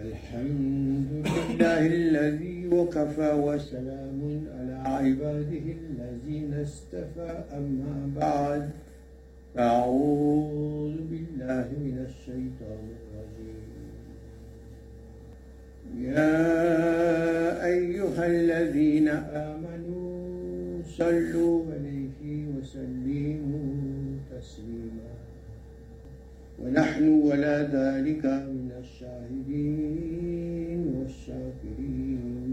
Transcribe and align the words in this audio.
الحمد 0.00 1.26
لله 1.26 1.86
الذي 1.86 2.68
وكفى 2.72 3.32
وسلام 3.32 4.20
على 4.56 4.74
عباده 4.96 5.66
الذين 5.80 6.52
استفى 6.54 7.32
أما 7.58 8.10
بعد 8.16 8.70
أعوذ 9.58 10.96
بالله 11.10 11.66
من 11.84 11.96
الشيطان 12.08 12.84
الرجيم. 13.00 13.68
يا 16.08 16.36
أيها 17.66 18.26
الذين 18.26 19.08
آمنوا 19.48 20.82
صلوا 20.96 21.64
عليه 21.72 22.46
وسلموا 22.56 23.72
تسليما. 24.32 25.10
ونحن 26.62 27.08
ولا 27.08 27.56
ذلك 27.62 28.24
من 28.24 28.59
الشاهدين 28.90 30.80
والشاكرين 30.94 32.52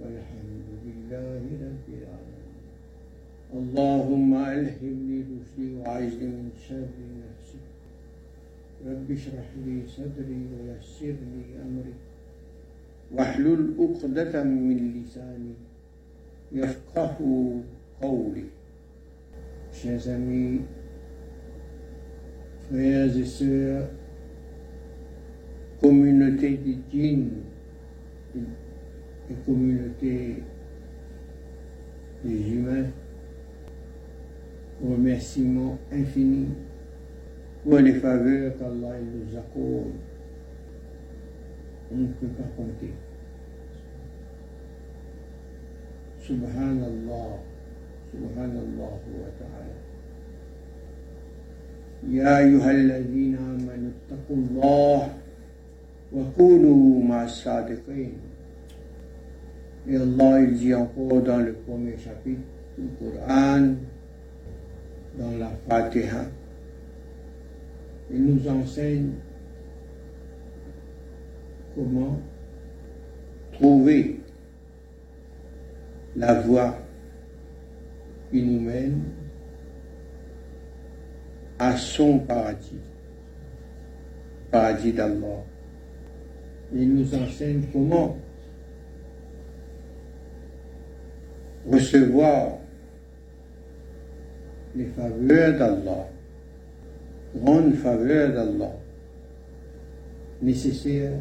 والحمد 0.00 0.68
لله 0.86 1.42
رب 1.66 1.86
العالمين. 1.98 2.66
اللهم 3.54 4.30
ألهمني 4.34 5.18
رشدي 5.30 5.68
وعجلي 5.74 6.26
من 6.26 6.50
شر 6.68 6.94
نفسي. 7.22 7.62
رب 8.86 9.08
اشرح 9.10 9.48
لي 9.66 9.76
صدري 9.96 10.40
ويسر 10.52 11.16
لي 11.34 11.44
أمري. 11.62 11.94
واحلل 13.12 13.62
عقدة 13.78 14.44
من 14.44 14.78
لساني 14.94 15.54
يفقه 16.52 17.18
قولي. 18.02 18.46
Chers 19.74 20.06
amis, 20.06 20.60
frères 22.64 23.16
communauté 25.83 26.57
de 26.57 26.75
djinns 26.91 27.29
et 28.35 29.33
communauté 29.45 30.43
des 32.23 32.51
humains, 32.51 32.87
remerciements 34.83 35.77
infinis 35.91 36.49
pour 37.63 37.79
les 37.79 37.93
faveurs 37.93 38.57
qu'Allah 38.57 38.95
nous 38.99 39.37
accorde. 39.37 39.93
On 41.91 41.97
ne 41.97 42.07
peut 42.07 42.27
pas 42.27 42.47
compter. 42.55 42.93
Subhanallah, 46.21 47.39
Subhanallah 48.11 48.91
wa 48.91 49.31
ta'ala. 49.39 49.75
يا 52.07 52.37
أيها 52.37 52.71
الذين 52.71 53.35
آمنوا 53.35 53.91
اتقوا 53.91 54.37
الله 54.37 55.09
وكونوا 56.13 57.03
مع 57.03 57.23
الصادقين 57.23 58.13
Et 59.87 59.95
Allah 59.95 60.41
il 60.41 60.53
dit 60.53 60.75
encore 60.75 61.21
dans 61.23 61.37
le 61.39 61.53
premier 61.53 61.97
chapitre 61.97 62.41
du 62.77 62.87
Coran, 62.99 63.73
dans 65.17 65.37
la 65.39 65.49
Fatiha, 65.67 66.25
il 68.11 68.23
nous 68.23 68.47
enseigne 68.47 69.13
comment 71.75 72.19
trouver 73.53 74.19
la 76.15 76.41
voie 76.41 76.77
qui 78.31 78.43
nous 78.43 78.59
mène 78.59 79.01
à 81.57 81.75
son 81.77 82.19
paradis, 82.19 82.79
paradis 84.51 84.93
d'Allah. 84.93 85.43
Il 86.74 86.92
nous 86.92 87.14
enseigne 87.14 87.62
comment 87.72 88.16
recevoir 91.70 92.58
les 94.74 94.86
faveurs 94.86 95.56
d'Allah, 95.56 96.08
grandes 97.36 97.74
faveurs 97.74 98.34
d'Allah, 98.34 98.72
nécessaires 100.42 101.20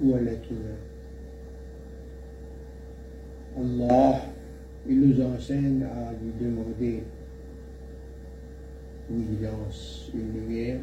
pour 0.00 0.16
l'être 0.16 0.50
humain. 0.50 0.80
Allah, 3.56 4.20
il 4.88 5.00
nous 5.00 5.24
enseigne 5.24 5.84
à 5.84 6.12
lui 6.12 6.32
demander 6.40 7.04
une 9.10 9.22
guidance, 9.24 10.10
une 10.14 10.32
lumière, 10.32 10.80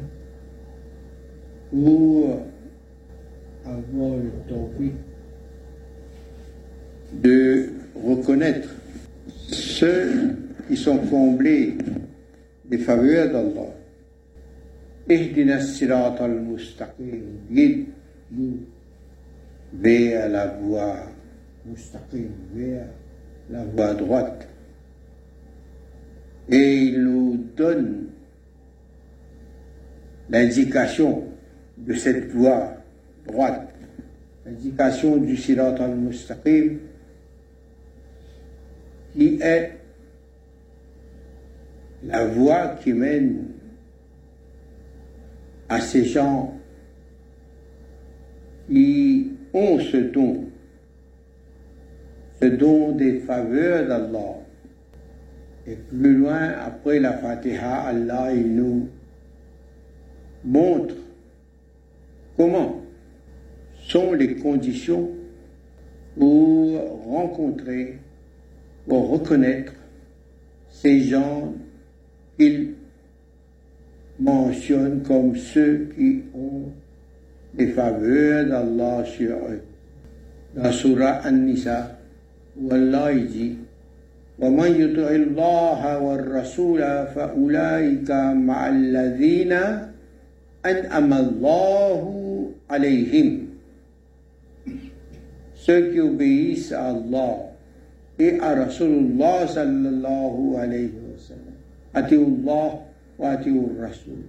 pour 1.70 2.42
le 3.92 4.30
tawfiq 4.48 4.92
de 7.12 7.68
reconnaître 7.94 8.68
ceux 9.48 10.36
qui 10.68 10.76
sont 10.76 10.98
comblés 10.98 11.76
des 12.64 12.78
faveurs 12.78 13.30
d'Allah. 13.30 13.74
Ihdina 15.08 15.60
sirat 15.60 16.14
al-mustaqim, 16.20 17.22
guide-nous 17.50 18.60
vers 19.74 20.28
la 20.28 20.46
voie 20.46 20.96
mustaqim, 21.66 22.28
vers 22.54 22.86
la 23.50 23.64
voie 23.64 23.94
droite. 23.94 24.48
Et 26.48 26.82
il 26.82 27.02
nous 27.02 27.44
donne 27.56 28.06
l'indication 30.30 31.24
de 31.76 31.94
cette 31.94 32.30
voie 32.30 32.74
droite, 33.26 33.71
l'indication 34.44 35.16
du 35.16 35.36
sirat 35.36 35.74
al-mustaqim, 35.78 36.78
qui 39.12 39.38
est 39.40 39.78
la 42.04 42.26
voie 42.26 42.76
qui 42.82 42.92
mène 42.92 43.48
à 45.68 45.80
ces 45.80 46.04
gens 46.04 46.58
qui 48.68 49.32
ont 49.52 49.78
ce 49.78 49.96
don, 49.98 50.48
ce 52.40 52.46
don 52.46 52.92
des 52.92 53.20
faveurs 53.20 53.86
d'Allah. 53.86 54.38
Et 55.66 55.76
plus 55.76 56.16
loin, 56.16 56.54
après 56.58 56.98
la 56.98 57.12
Fatiha, 57.12 57.82
Allah, 57.82 58.34
nous 58.34 58.88
montre 60.44 60.96
comment 62.36 62.81
sont 63.87 64.13
les 64.13 64.35
conditions 64.35 65.09
pour 66.17 67.03
rencontrer 67.07 67.99
pour 68.87 69.09
reconnaître 69.09 69.73
ces 70.69 71.01
gens 71.01 71.53
qu'il 72.37 72.73
mentionne 74.19 75.03
comme 75.03 75.35
ceux 75.35 75.89
qui 75.95 76.23
ont 76.33 76.71
des 77.53 77.67
faveurs 77.67 78.45
d'Allah 78.45 79.03
sur 79.05 79.35
eux. 79.35 79.61
Dans 80.55 80.71
Surah 80.71 81.21
An-Nisa, 81.25 81.99
où 82.59 82.71
Allah 82.71 83.13
dit 83.13 83.57
ومن 84.39 84.81
يطع 84.81 85.09
الله 85.09 85.99
والرسول 85.99 86.81
فأولئك 87.15 88.11
مع 88.37 88.69
الذين 88.69 89.53
أنعم 90.65 91.13
الله 91.13 92.01
عليهم 92.69 93.40
ceux 95.62 95.92
qui 95.92 96.00
obéissent 96.00 96.72
à 96.72 96.88
Allah 96.90 97.34
et 98.18 98.38
à 98.40 98.54
Rasulullah 98.64 99.46
sallallahu 99.46 100.56
alayhi 100.58 100.90
wa 100.90 101.18
sallam. 101.18 101.52
أتيوا 101.96 102.26
الله 102.26 102.68
وأتيوا 103.18 103.66
الرسول 103.70 104.22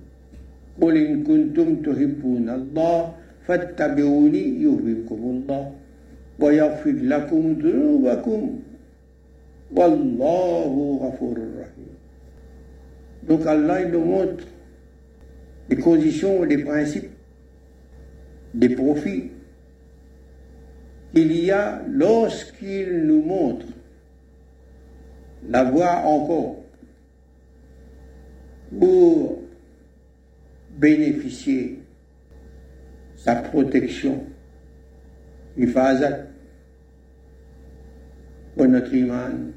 قل 0.82 0.98
إن 0.98 1.24
كنتم 1.24 1.76
تحبون 1.76 2.50
الله 2.50 2.98
فاتبعوني 3.48 4.44
يحببكم 4.64 5.20
الله 5.34 5.63
ويغفر 6.40 6.96
لكم 7.13 7.44
ذنوبكم 7.63 8.40
والله 9.75 10.74
غفور 11.04 11.38
رحيم 11.62 11.92
Donc 13.24 13.46
Allah 13.48 13.80
il 13.81 13.92
nous 13.92 14.04
montre 14.04 14.44
les 15.69 15.78
conditions, 15.78 16.44
les 16.44 16.57
principes, 16.57 17.10
les 18.54 18.68
profits 18.75 19.31
qu'il 21.13 21.31
y 21.31 21.51
a 21.51 21.81
lorsqu'il 21.88 23.04
nous 23.06 23.21
montre 23.21 23.68
la 25.48 25.63
voie 25.63 25.98
encore 26.06 26.57
pour 28.80 29.42
bénéficier 30.71 31.80
sa 33.15 33.36
protection, 33.36 34.25
ifazat, 35.56 36.25
pour 38.56 38.68
notre 38.68 38.94
iman, 38.94 39.51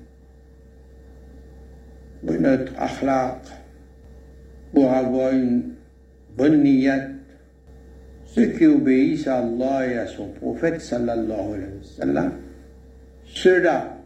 pour 2.24 2.38
notre 2.38 2.72
akhlaq, 2.78 3.40
pour 4.74 4.92
avoir 4.92 5.32
une 5.32 5.74
bonne 6.36 6.62
niyat, 6.62 7.15
ceux 8.36 8.48
qui 8.48 8.66
obéissent 8.66 9.26
à 9.28 9.38
Allah 9.38 9.86
et 9.90 9.96
à 9.96 10.06
son 10.06 10.28
prophète 10.28 10.82
sallallahu 10.82 11.54
alayhi 11.54 11.72
wa 11.80 12.04
sallam, 12.04 12.32
ceux-là 13.24 13.96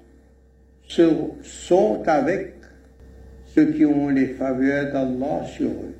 sont 0.86 2.02
avec 2.06 2.54
ceux 3.52 3.72
qui 3.72 3.84
ont 3.84 4.08
les 4.08 4.28
faveurs 4.28 4.92
d'Allah 4.92 5.44
sur 5.46 5.70
eux. 5.70 5.94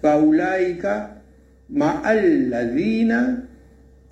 Faulaika 0.00 1.16
ma'alladhina 1.70 3.38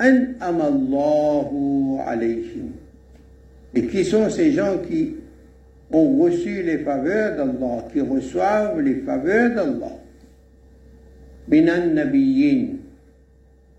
an'ama 0.00 0.64
Allahu 0.64 2.00
alayhim. 2.04 2.72
Et 3.72 3.86
qui 3.86 4.04
sont 4.04 4.28
ces 4.30 4.50
gens 4.50 4.78
qui 4.78 5.14
ont 5.92 6.18
reçu 6.18 6.64
les 6.64 6.78
faveurs 6.78 7.36
d'Allah, 7.36 7.84
qui 7.92 8.00
reçoivent 8.00 8.80
les 8.80 8.96
faveurs 8.96 9.54
d'Allah? 9.54 9.94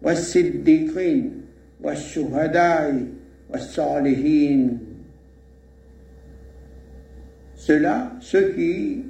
والصديقين 0.02 1.42
والشهداء 1.82 3.06
والصالحين 3.50 4.78
Ceux-là, 7.56 8.12
ceux 8.20 8.52
qui 8.52 9.04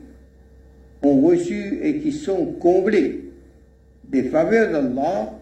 ont 1.03 1.21
reçu 1.23 1.81
et 1.82 1.99
qui 1.99 2.12
sont 2.12 2.53
comblés 2.53 3.32
des 4.05 4.23
faveurs 4.23 4.71
d'Allah, 4.71 5.41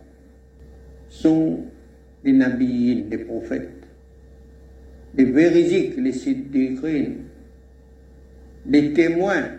sont 1.11 1.61
les 2.25 2.33
nabiyyin, 2.33 3.05
les 3.11 3.19
prophètes, 3.19 3.85
les 5.15 5.25
véridiques, 5.25 5.97
les 5.99 6.13
siddiqins, 6.13 7.17
les 8.65 8.93
témoins, 8.95 9.59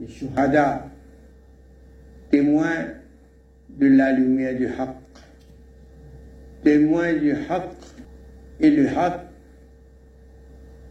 les 0.00 0.08
shuhada, 0.08 0.88
témoins 2.30 2.86
de 3.68 3.86
la 3.88 4.12
lumière 4.12 4.56
du 4.56 4.66
haqq, 4.66 4.95
témoins 6.63 7.13
du 7.13 7.31
haqq, 7.31 7.71
et 8.59 8.69
le 8.69 8.87
haqq, 8.87 9.21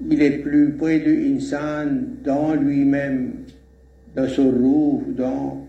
il 0.08 0.22
est 0.22 0.38
plus 0.38 0.72
près 0.72 1.00
de 1.00 1.10
l'insan 1.10 1.86
dans 2.22 2.54
lui-même, 2.54 3.44
dans 4.14 4.28
son 4.28 4.50
roux, 4.50 5.04
dans 5.08 5.66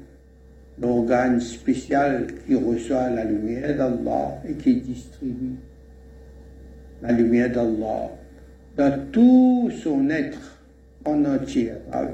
l'organe 0.80 1.40
spécial 1.40 2.28
qui 2.46 2.56
reçoit 2.56 3.10
la 3.10 3.24
lumière 3.24 3.76
d'Allah 3.76 4.42
et 4.48 4.54
qui 4.54 4.76
distribue 4.76 5.56
la 7.02 7.12
lumière 7.12 7.52
d'Allah 7.52 8.12
dans 8.76 9.12
tout 9.12 9.72
son 9.82 10.10
être 10.10 10.60
en 11.06 11.26
entier, 11.26 11.72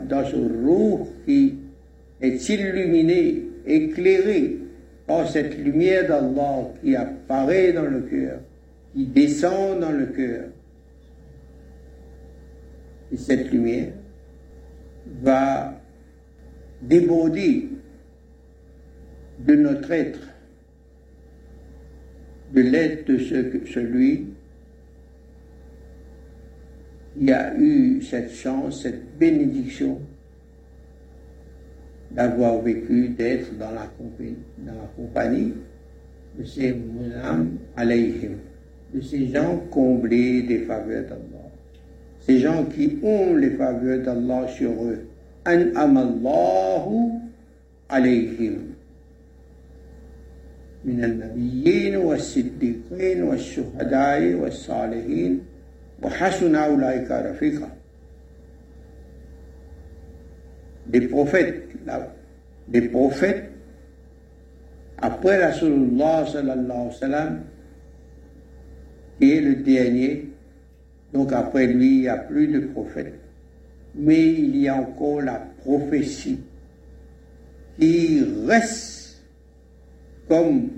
dans 0.07 0.25
son 0.25 0.47
roux 0.47 1.07
qui 1.25 1.55
est 2.21 2.49
illuminé, 2.49 3.43
éclairé 3.65 4.59
par 5.05 5.27
cette 5.27 5.57
lumière 5.57 6.07
d'Allah 6.07 6.69
qui 6.81 6.95
apparaît 6.95 7.73
dans 7.73 7.85
le 7.85 8.01
cœur, 8.01 8.39
qui 8.93 9.05
descend 9.07 9.79
dans 9.79 9.91
le 9.91 10.05
cœur. 10.07 10.45
Et 13.11 13.17
cette 13.17 13.51
lumière 13.51 13.93
va 15.21 15.79
déborder 16.81 17.69
de 19.39 19.55
notre 19.55 19.91
être, 19.91 20.19
de 22.53 22.61
l'être 22.61 23.07
de 23.07 23.17
celui 23.17 24.27
qui 27.17 27.31
a 27.31 27.55
eu 27.57 28.01
cette 28.01 28.31
chance, 28.31 28.83
cette 28.83 29.17
bénédiction 29.17 29.99
d'avoir 32.12 32.60
vécu, 32.62 33.08
d'être 33.10 33.56
dans 33.58 33.70
la, 33.70 33.90
dans 34.58 34.72
la 34.72 34.88
compagnie 34.96 35.54
de 36.38 36.44
ces 36.44 36.72
munam 36.72 37.58
alayhim, 37.76 38.38
de 38.94 39.00
ces 39.00 39.28
gens 39.28 39.58
comblés 39.70 40.42
des 40.42 40.60
faveurs 40.60 41.04
d'Allah, 41.04 41.50
ces 42.20 42.38
gens 42.38 42.64
qui 42.64 42.98
ont 43.02 43.34
les 43.34 43.50
faveurs 43.50 44.02
d'Allah 44.02 44.48
sur 44.48 44.70
eux. 44.84 45.06
An 45.46 45.74
amallahu 45.74 47.20
alayhim. 47.88 48.74
من 50.84 51.04
النبيين 51.04 51.96
والصديقين 51.96 53.22
والشهداء 53.22 54.34
والصالحين 54.34 55.40
وحسن 56.02 56.54
أولئك 56.54 57.10
رفيقا 57.10 57.68
des 60.87 61.01
prophètes, 61.01 61.69
des 62.67 62.81
prophètes, 62.81 63.49
après 64.97 65.43
Rasulullah 65.43 66.25
sallallahu 66.25 66.91
sallam, 66.93 67.41
qui 69.19 69.31
est 69.31 69.41
le 69.41 69.55
dernier, 69.55 70.29
donc 71.13 71.31
après 71.33 71.67
lui, 71.67 71.95
il 71.95 72.01
n'y 72.01 72.07
a 72.07 72.17
plus 72.17 72.47
de 72.47 72.59
prophètes. 72.59 73.19
Mais 73.95 74.31
il 74.31 74.57
y 74.57 74.67
a 74.67 74.75
encore 74.75 75.21
la 75.21 75.45
prophétie 75.63 76.39
qui 77.79 78.23
reste 78.47 79.21
comme 80.27 80.69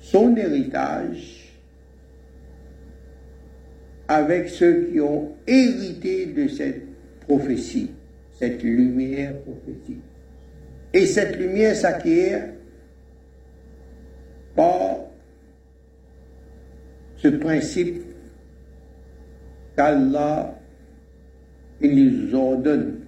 son 0.00 0.36
héritage 0.36 1.52
avec 4.08 4.48
ceux 4.48 4.88
qui 4.90 5.00
ont 5.00 5.32
hérité 5.46 6.26
de 6.26 6.48
cette 6.48 6.91
prophétie, 7.26 7.90
cette 8.38 8.62
lumière 8.62 9.38
prophétique. 9.40 10.02
Et 10.92 11.06
cette 11.06 11.38
lumière 11.38 11.74
s'acquiert 11.74 12.48
par 14.54 14.96
ce 17.16 17.28
principe 17.28 18.02
qu'Allah 19.76 20.58
nous 21.80 22.34
ordonne 22.34 23.00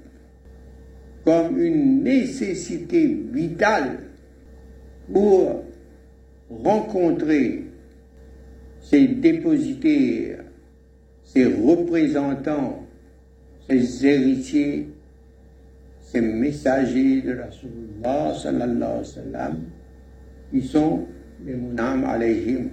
comme 1.25 1.59
une 1.59 2.03
nécessité 2.03 3.07
vitale 3.33 3.99
pour 5.13 5.65
rencontrer 6.51 7.65
ces 8.81 9.09
dépositaires, 9.09 10.45
ces 11.25 11.47
représentants 11.47 12.84
ces 13.69 14.07
héritiers, 14.07 14.89
ces 16.01 16.21
messagers 16.21 17.23
de 17.23 17.39
Rasulullah 17.39 18.35
sallallahu 18.35 18.83
alayhi 18.83 18.99
wa 18.99 19.05
sallam, 19.05 19.61
qui 20.51 20.63
sont 20.63 21.07
les 21.45 21.55
munam 21.55 22.05
alayhim. 22.05 22.69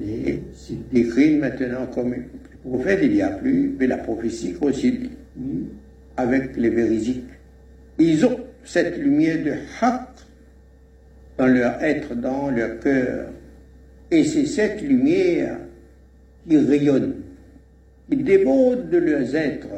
Les 0.00 0.42
décrits 0.92 1.36
maintenant 1.36 1.86
comme 1.86 2.14
prophètes, 2.64 3.00
il 3.02 3.12
n'y 3.12 3.22
a 3.22 3.30
plus, 3.30 3.76
mais 3.78 3.86
la 3.86 3.98
prophétie 3.98 4.54
aussi 4.60 5.10
avec 6.16 6.56
les 6.56 6.70
véridiques. 6.70 7.24
Ils 7.98 8.24
ont 8.24 8.40
cette 8.64 8.98
lumière 8.98 9.44
de 9.44 9.52
haq 9.80 10.08
dans 11.38 11.46
leur 11.46 11.82
être, 11.82 12.14
dans 12.14 12.50
leur 12.50 12.80
cœur. 12.80 13.30
Et 14.10 14.24
c'est 14.24 14.46
cette 14.46 14.82
lumière 14.82 15.58
qui 16.48 16.56
rayonne 16.58 17.15
ils 18.10 18.24
débordent 18.24 18.88
de 18.88 18.98
leurs 18.98 19.34
êtres, 19.34 19.68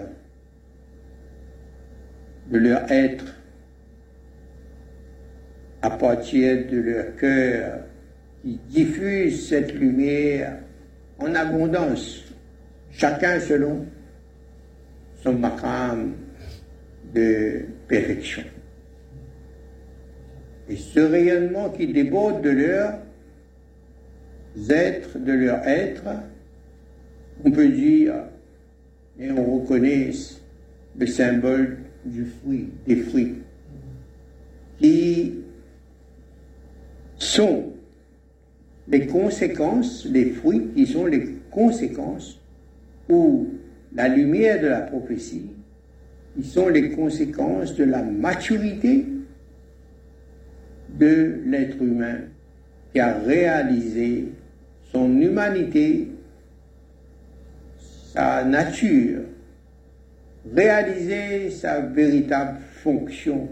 de 2.50 2.58
leur 2.58 2.90
être, 2.90 3.34
à 5.82 5.90
partir 5.90 6.66
de 6.70 6.78
leur 6.78 7.16
cœur, 7.16 7.80
qui 8.42 8.60
diffuse 8.68 9.48
cette 9.48 9.72
lumière 9.74 10.58
en 11.18 11.34
abondance, 11.34 12.24
chacun 12.90 13.40
selon 13.40 13.86
son 15.22 15.34
makam 15.34 16.14
de 17.14 17.62
perfection. 17.86 18.44
Et 20.68 20.76
ce 20.76 21.00
rayonnement 21.00 21.70
qui 21.70 21.86
déborde 21.86 22.42
de 22.42 22.50
leurs 22.50 22.98
êtres, 24.70 25.18
de 25.18 25.32
leur 25.32 25.66
être, 25.66 26.04
on 27.44 27.50
peut 27.50 27.68
dire, 27.68 28.14
et 29.18 29.30
on 29.30 29.58
reconnaît 29.58 30.10
le 30.98 31.06
symbole 31.06 31.78
du 32.04 32.24
fruit, 32.24 32.68
des 32.86 32.96
fruits, 32.96 33.34
qui 34.78 35.34
sont 37.18 37.72
les 38.88 39.06
conséquences, 39.06 40.06
les 40.06 40.30
fruits 40.30 40.68
qui 40.74 40.86
sont 40.86 41.06
les 41.06 41.34
conséquences, 41.50 42.40
ou 43.08 43.48
la 43.94 44.08
lumière 44.08 44.60
de 44.60 44.66
la 44.66 44.80
prophétie, 44.80 45.50
qui 46.36 46.44
sont 46.44 46.68
les 46.68 46.90
conséquences 46.90 47.74
de 47.74 47.84
la 47.84 48.02
maturité 48.02 49.04
de 50.98 51.40
l'être 51.46 51.82
humain 51.82 52.18
qui 52.92 53.00
a 53.00 53.18
réalisé 53.18 54.28
son 54.92 55.20
humanité 55.20 56.08
nature, 58.44 59.22
réaliser 60.54 61.50
sa 61.50 61.80
véritable 61.80 62.58
fonction 62.82 63.48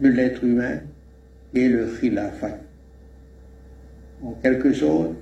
de 0.00 0.08
l'être 0.08 0.44
humain 0.44 0.80
et 1.54 1.68
le 1.68 1.86
khilafat. 1.86 2.58
En 4.22 4.32
quelque 4.42 4.72
sorte, 4.72 5.14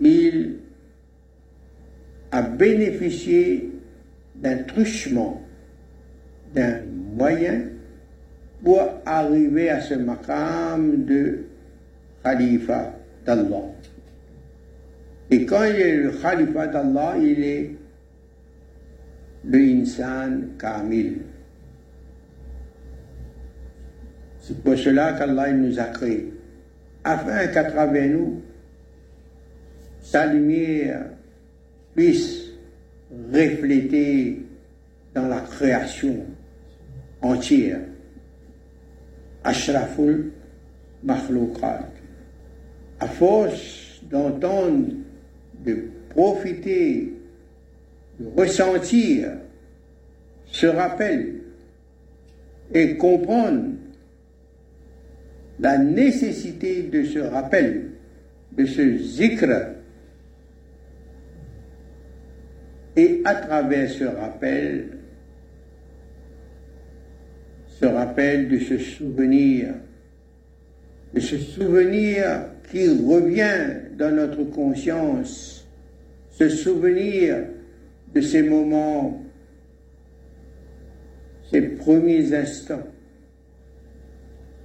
il 0.00 0.56
a 2.30 2.42
bénéficié 2.42 3.70
d'un 4.34 4.58
truchement, 4.58 5.42
d'un 6.54 6.80
moyen 7.16 7.62
pour 8.62 8.82
arriver 9.04 9.70
à 9.70 9.80
ce 9.80 9.94
maqam 9.94 11.04
de 11.04 11.44
khalifa 12.22 12.94
d'Allah. 13.24 13.62
Et 15.30 15.44
quand 15.44 15.64
il 15.64 15.76
est 15.76 15.96
le 15.96 16.10
khalifa 16.12 16.68
d'Allah, 16.68 17.16
il 17.18 17.42
est 17.42 17.70
le 19.44 19.58
insan 19.58 20.56
kamil. 20.58 21.22
C'est 24.40 24.62
pour 24.62 24.76
cela 24.76 25.14
qu'Allah 25.14 25.52
nous 25.52 25.78
a 25.80 25.84
créés, 25.84 26.32
afin 27.02 27.48
qu'à 27.48 27.64
travers 27.64 28.08
nous, 28.08 28.42
sa 30.00 30.26
lumière 30.26 31.06
puisse 31.96 32.44
refléter 33.32 34.44
dans 35.12 35.26
la 35.26 35.40
création 35.40 36.24
entière. 37.22 37.80
Ashraful 39.42 40.30
Makhloukat. 41.02 41.88
À 43.00 43.06
force 43.08 44.00
d'entendre, 44.10 44.92
de 45.66 45.88
profiter, 46.10 47.12
de 48.18 48.40
ressentir 48.40 49.32
ce 50.46 50.66
rappel 50.66 51.34
et 52.72 52.96
comprendre 52.96 53.74
la 55.58 55.78
nécessité 55.78 56.82
de 56.82 57.04
ce 57.04 57.18
rappel, 57.18 57.90
de 58.52 58.64
ce 58.64 58.96
zikr, 58.98 59.50
et 62.96 63.20
à 63.24 63.34
travers 63.34 63.90
ce 63.90 64.04
rappel, 64.04 64.98
ce 67.80 67.84
rappel 67.84 68.48
de 68.48 68.58
ce 68.58 68.78
souvenir, 68.78 69.74
de 71.12 71.20
ce 71.20 71.36
souvenir 71.36 72.46
qui 72.70 72.88
revient 72.88 73.96
dans 73.98 74.14
notre 74.14 74.44
conscience, 74.44 75.55
ce 76.38 76.50
souvenir 76.50 77.46
de 78.14 78.20
ces 78.20 78.42
moments, 78.42 79.22
ces 81.50 81.62
premiers 81.62 82.34
instants 82.34 82.86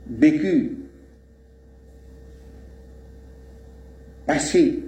vécus, 0.09 0.71
passés, 4.25 4.83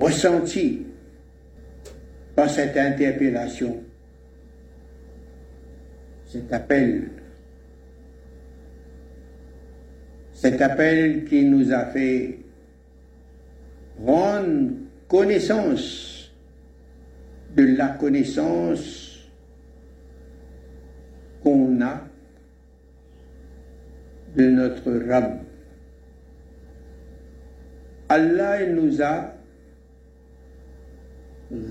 ressentis 0.00 0.86
par 2.34 2.48
cette 2.48 2.76
interpellation, 2.78 3.82
cet 6.26 6.50
appel, 6.54 7.10
cet 10.32 10.62
appel 10.62 11.26
qui 11.26 11.44
nous 11.44 11.70
a 11.70 11.84
fait 11.86 12.38
prendre 14.02 14.83
connaissance 15.08 16.32
de 17.56 17.76
la 17.76 17.88
connaissance 17.88 19.28
qu'on 21.42 21.80
a 21.82 22.00
de 24.36 24.50
notre 24.50 24.92
Rab. 25.08 25.40
Allah 28.08 28.66
nous 28.66 29.02
a 29.02 29.34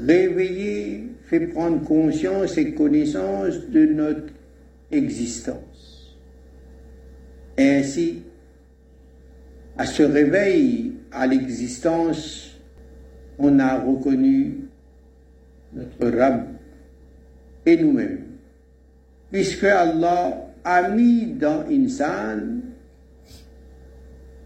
réveillé, 0.07 1.09
fait 1.25 1.47
prendre 1.47 1.83
conscience 1.83 2.57
et 2.57 2.73
connaissance 2.73 3.67
de 3.69 3.85
notre 3.85 4.33
existence. 4.91 6.17
ainsi, 7.57 8.23
à 9.77 9.85
ce 9.85 10.03
réveil 10.03 10.93
à 11.11 11.27
l'existence, 11.27 12.52
on 13.37 13.59
a 13.59 13.79
reconnu 13.79 14.65
notre 15.73 16.17
Rab 16.17 16.47
et 17.65 17.77
nous-mêmes. 17.77 18.25
Puisque 19.31 19.63
Allah 19.63 20.47
a 20.63 20.89
mis 20.89 21.33
dans 21.33 21.65
Insan 21.69 22.61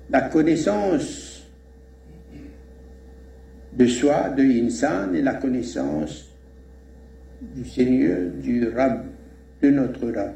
la 0.10 0.22
connaissance 0.22 1.46
de 3.74 3.86
soi, 3.86 4.29
de 4.29 4.44
insan 4.44 5.13
et 5.13 5.22
la 5.22 5.36
connaissance 5.36 6.29
du 7.41 7.65
Seigneur, 7.65 8.32
du 8.41 8.67
Rab, 8.70 9.06
de 9.62 9.70
notre 9.70 10.10
Rab. 10.10 10.34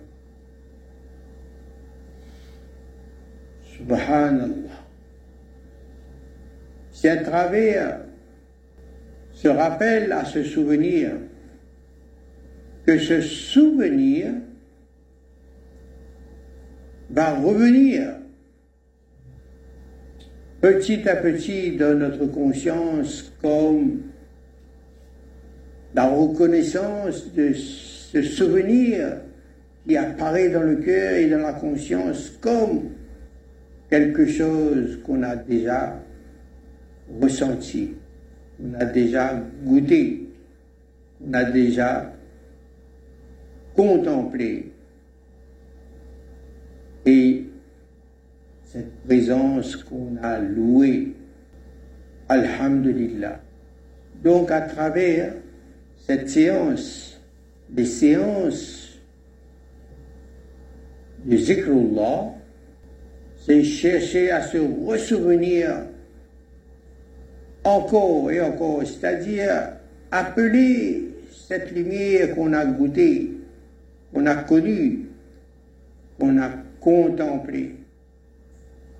Subhanallah. 3.77 4.85
C'est 6.91 7.09
à 7.09 7.17
travers 7.17 8.01
ce 9.41 9.47
rappel 9.47 10.11
à 10.11 10.23
ce 10.23 10.43
souvenir 10.43 11.13
que 12.85 12.99
ce 12.99 13.21
souvenir 13.21 14.33
va 17.09 17.33
revenir 17.33 18.17
petit 20.61 21.09
à 21.09 21.15
petit 21.15 21.75
dans 21.75 21.97
notre 21.97 22.27
conscience 22.27 23.33
comme 23.41 24.01
la 25.95 26.07
reconnaissance 26.07 27.33
de 27.33 27.53
ce 27.53 28.21
souvenir 28.21 29.21
qui 29.87 29.97
apparaît 29.97 30.49
dans 30.49 30.61
le 30.61 30.75
cœur 30.75 31.13
et 31.13 31.27
dans 31.27 31.39
la 31.39 31.53
conscience 31.53 32.29
comme 32.39 32.91
quelque 33.89 34.27
chose 34.27 34.99
qu'on 35.03 35.23
a 35.23 35.35
déjà 35.35 35.99
ressenti, 37.19 37.95
qu'on 38.61 38.79
a 38.79 38.85
déjà 38.85 39.41
goûté, 39.63 40.29
qu'on 41.19 41.33
a 41.33 41.43
déjà 41.45 42.13
contemplé. 43.75 44.71
Et 47.05 47.45
cette 48.63 49.03
présence 49.05 49.75
qu'on 49.75 50.17
a 50.21 50.39
louée. 50.39 51.15
Alhamdulillah. 52.29 53.41
Donc 54.23 54.51
à 54.51 54.61
travers 54.61 55.33
cette 55.97 56.29
séance, 56.29 57.19
des 57.69 57.85
séances 57.85 58.99
de 61.25 61.35
zikrullah, 61.35 62.33
c'est 63.35 63.63
chercher 63.63 64.31
à 64.31 64.41
se 64.41 64.57
ressouvenir 64.57 65.87
encore 67.63 68.31
et 68.31 68.41
encore, 68.41 68.81
c'est-à-dire 68.85 69.73
appeler 70.11 71.09
cette 71.47 71.71
lumière 71.71 72.35
qu'on 72.35 72.53
a 72.53 72.65
goûtée, 72.65 73.31
qu'on 74.13 74.25
a 74.25 74.35
connue, 74.35 75.09
qu'on 76.19 76.37
a 76.39 76.49
contemplée. 76.79 77.75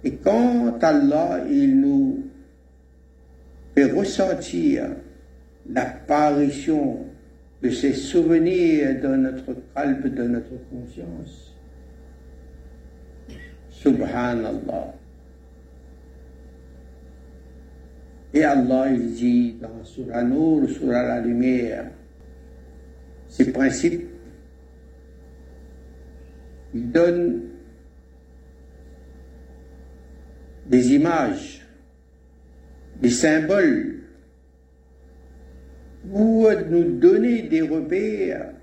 Et 0.04 0.14
quand 0.16 0.78
Allah, 0.82 1.44
il 1.50 1.80
nous 1.80 2.24
fait 3.76 3.86
ressentir 3.86 4.90
l'apparition 5.70 7.06
de 7.62 7.70
ces 7.70 7.94
souvenirs 7.94 9.00
dans 9.02 9.18
notre 9.18 9.56
calme, 9.76 10.10
dans 10.10 10.30
notre 10.30 10.58
conscience, 10.70 11.56
Subhanallah. 13.70 15.01
Et 18.34 18.44
Allah, 18.44 18.90
il 18.90 19.14
dit 19.14 19.56
dans 19.60 19.84
Surah 19.84 20.24
Nour, 20.24 20.70
Surah 20.70 21.04
la 21.04 21.20
lumière, 21.20 21.86
ces 23.28 23.52
principes, 23.52 24.08
il 26.74 26.92
donne 26.92 27.42
des 30.66 30.94
images, 30.94 31.62
des 33.02 33.10
symboles, 33.10 34.00
ou 36.10 36.48
nous 36.70 36.98
donner 36.98 37.44
des 37.44 37.62
repères 37.62 38.54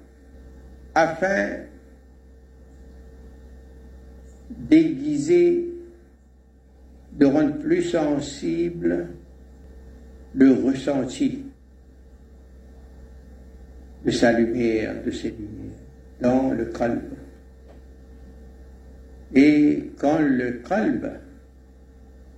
afin 0.94 1.60
d'aiguiser, 4.50 5.66
de 7.12 7.26
rendre 7.26 7.58
plus 7.58 7.82
sensible 7.82 9.08
le 10.35 10.52
ressenti 10.52 11.44
de 14.04 14.11
sa 14.11 14.32
lumière, 14.32 15.02
de 15.04 15.11
ses 15.11 15.30
lumières, 15.30 15.76
dans 16.20 16.50
le 16.50 16.66
calme. 16.66 17.02
Et 19.35 19.90
quand 19.99 20.18
le 20.20 20.62
qalb, 20.66 21.11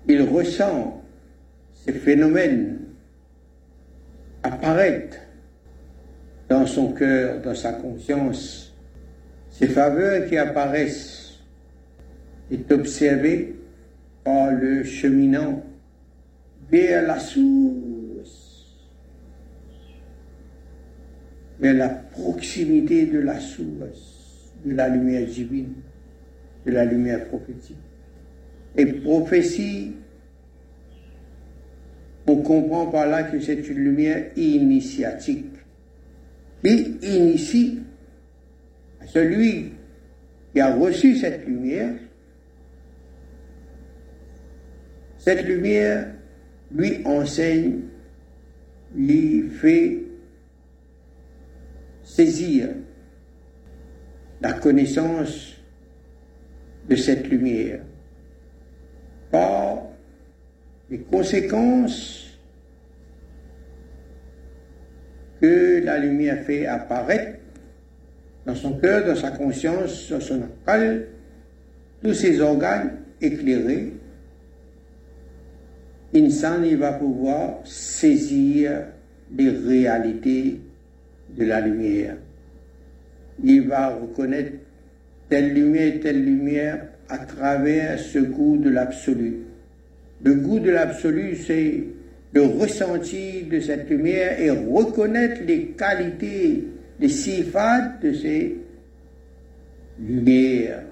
il 0.09 0.23
ressent 0.23 1.03
ces 1.75 1.93
phénomènes 1.93 2.79
apparaître 4.43 5.19
dans 6.49 6.67
son 6.67 6.93
cœur, 6.93 7.41
dans 7.43 7.55
sa 7.55 7.73
conscience, 7.75 8.75
ces 9.51 9.69
faveurs 9.69 10.27
qui 10.27 10.37
apparaissent 10.37 11.39
est 12.51 12.73
observé 12.73 13.55
par 14.25 14.51
le 14.51 14.83
cheminant 14.83 15.63
vers 16.71 17.07
la 17.07 17.19
source, 17.19 18.67
vers 21.59 21.75
la 21.75 21.89
proximité 21.89 23.07
de 23.07 23.19
la 23.19 23.41
source, 23.41 24.53
de 24.65 24.75
la 24.75 24.89
lumière 24.89 25.27
divine, 25.27 25.75
de 26.67 26.73
la 26.73 26.85
lumière 26.85 27.27
prophétique. 27.27 27.77
Et 28.77 28.87
prophétie, 28.87 29.95
on 32.27 32.37
comprend 32.37 32.87
par 32.87 33.07
là 33.07 33.25
que 33.25 33.41
c'est 33.41 33.69
une 33.69 33.79
lumière 33.79 34.31
initiatique 34.37 35.47
qui 36.63 36.99
initie 37.03 37.81
celui 39.07 39.73
qui 40.53 40.61
a 40.61 40.75
reçu 40.75 41.17
cette 41.17 41.47
lumière. 41.47 41.95
Cette 45.19 45.45
lumière 45.45 46.15
lui 46.75 47.03
enseigne, 47.05 47.81
lui 48.95 49.49
fait 49.49 49.99
saisir 52.03 52.69
la 54.41 54.53
connaissance 54.55 55.57
de 56.89 56.97
cette 56.97 57.29
lumière. 57.29 57.81
Par 59.31 59.83
les 60.91 60.99
conséquences 60.99 62.39
que 65.41 65.83
la 65.85 65.99
lumière 65.99 66.45
fait 66.45 66.67
apparaître 66.67 67.39
dans 68.45 68.55
son 68.55 68.79
cœur, 68.79 69.07
dans 69.07 69.15
sa 69.15 69.31
conscience, 69.31 70.11
dans 70.11 70.21
son 70.21 70.43
âme, 70.67 71.03
tous 72.03 72.15
ses 72.15 72.41
organes 72.41 72.99
éclairés, 73.21 73.93
Insan 76.15 76.65
il 76.65 76.77
va 76.77 76.93
pouvoir 76.93 77.61
saisir 77.65 78.83
les 79.37 79.51
réalités 79.51 80.61
de 81.37 81.45
la 81.45 81.61
lumière. 81.61 82.17
Il 83.45 83.69
va 83.69 83.89
reconnaître 83.89 84.53
telle 85.29 85.55
lumière, 85.55 86.01
telle 86.03 86.25
lumière 86.25 86.87
à 87.09 87.19
travers 87.19 87.99
ce 87.99 88.19
goût 88.19 88.57
de 88.57 88.71
l'absolu. 88.71 89.37
Le 90.23 90.35
goût 90.35 90.59
de 90.59 90.71
l'absolu, 90.71 91.37
c'est 91.37 91.85
le 92.33 92.43
ressenti 92.43 93.45
de 93.45 93.61
cette 93.61 93.89
lumière 93.89 94.41
et 94.41 94.51
reconnaître 94.51 95.43
les 95.47 95.67
qualités, 95.69 96.65
les 96.99 97.09
sifat 97.09 97.99
de 98.03 98.13
ces 98.13 98.59
lumières. 100.01 100.83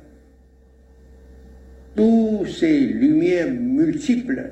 Toutes 1.97 2.49
ces 2.49 2.79
lumières 2.79 3.51
multiples 3.51 4.51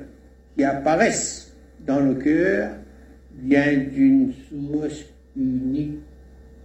qui 0.57 0.63
apparaissent 0.63 1.53
dans 1.85 1.99
le 1.99 2.15
cœur 2.15 2.71
viennent 3.39 3.89
d'une 3.89 4.33
source 4.49 5.05
unique 5.35 5.99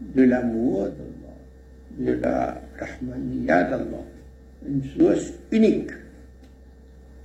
de 0.00 0.22
l'amour 0.22 0.88
de 1.98 2.12
la 2.12 2.60
rahmaniyya 2.78 3.64
d'Allah, 3.64 4.04
une 4.66 4.82
source 4.96 5.34
unique. 5.50 5.90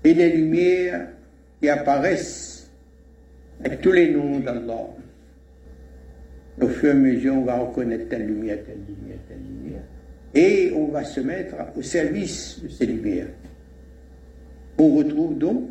Et 0.03 0.13
les 0.13 0.35
lumières 0.35 1.07
qui 1.61 1.69
apparaissent 1.69 2.69
avec 3.63 3.81
tous 3.81 3.93
les 3.93 4.11
noms 4.11 4.39
d'Allah. 4.39 4.87
Au 6.61 6.67
fur 6.67 6.89
et 6.89 6.91
à 6.91 6.95
mesure, 6.95 7.35
on 7.35 7.45
va 7.45 7.59
reconnaître 7.59 8.09
telle 8.09 8.25
lumière, 8.25 8.57
telle 8.65 8.79
lumière, 8.87 9.17
telle 9.27 9.37
lumière. 9.37 9.83
Et 10.33 10.73
on 10.75 10.87
va 10.87 11.03
se 11.03 11.21
mettre 11.21 11.55
au 11.77 11.81
service 11.81 12.59
de 12.61 12.67
ces 12.67 12.85
lumières. 12.85 13.27
On 14.77 14.95
retrouve 14.95 15.37
donc 15.37 15.69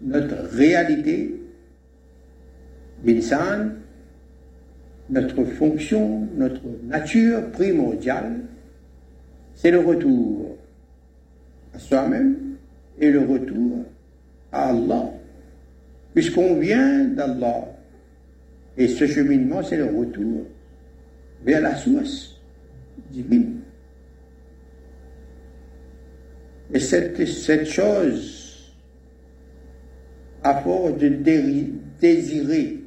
notre 0.00 0.36
réalité 0.54 1.40
d'insan, 3.04 3.70
notre 5.08 5.44
fonction, 5.44 6.28
notre 6.36 6.62
nature 6.84 7.50
primordiale, 7.52 8.40
c'est 9.54 9.70
le 9.70 9.80
retour 9.80 10.56
à 11.74 11.78
soi-même 11.78 12.36
et 12.98 13.10
le 13.10 13.20
retour 13.20 13.84
à 14.52 14.70
Allah. 14.70 15.10
Puisqu'on 16.14 16.58
vient 16.58 17.04
d'Allah. 17.04 17.64
Et 18.78 18.88
ce 18.88 19.06
cheminement, 19.06 19.62
c'est 19.62 19.76
le 19.76 19.86
retour 19.86 20.46
vers 21.44 21.60
la 21.60 21.74
source 21.74 22.40
divine. 23.10 23.60
Et 26.72 26.80
cette, 26.80 27.26
cette 27.26 27.66
chose, 27.66 28.35
à 30.46 30.62
force 30.62 30.96
de 30.98 31.08
désirer, 31.08 32.78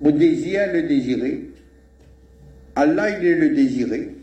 on 0.00 0.10
désire 0.10 0.72
le 0.72 0.82
désirer, 0.82 1.50
Allah 2.74 3.18
il 3.18 3.24
est 3.24 3.36
le 3.36 3.50
désiré, 3.50 4.16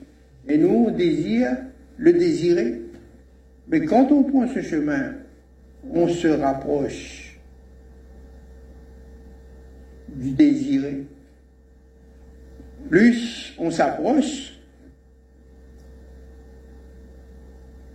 et 0.50 0.58
nous 0.58 0.88
on 0.88 0.92
désire 0.92 1.56
le 1.98 2.12
désirer. 2.12 2.82
Mais 3.70 3.86
quand 3.86 4.12
on 4.12 4.24
prend 4.24 4.46
ce 4.46 4.62
chemin, 4.62 5.14
on 5.90 6.10
se 6.10 6.28
rapproche 6.28 7.40
du 10.10 10.32
désiré. 10.32 11.06
Plus 12.90 13.54
on 13.58 13.72
s'approche, 13.72 14.60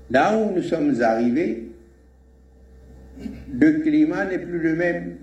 là 0.09 0.38
où 0.38 0.54
nous 0.54 0.62
sommes 0.62 1.02
arrivés, 1.02 1.68
le 3.52 3.72
climat 3.81 4.24
n'est 4.24 4.38
plus 4.38 4.59
le 4.59 4.74
même. 4.74 5.16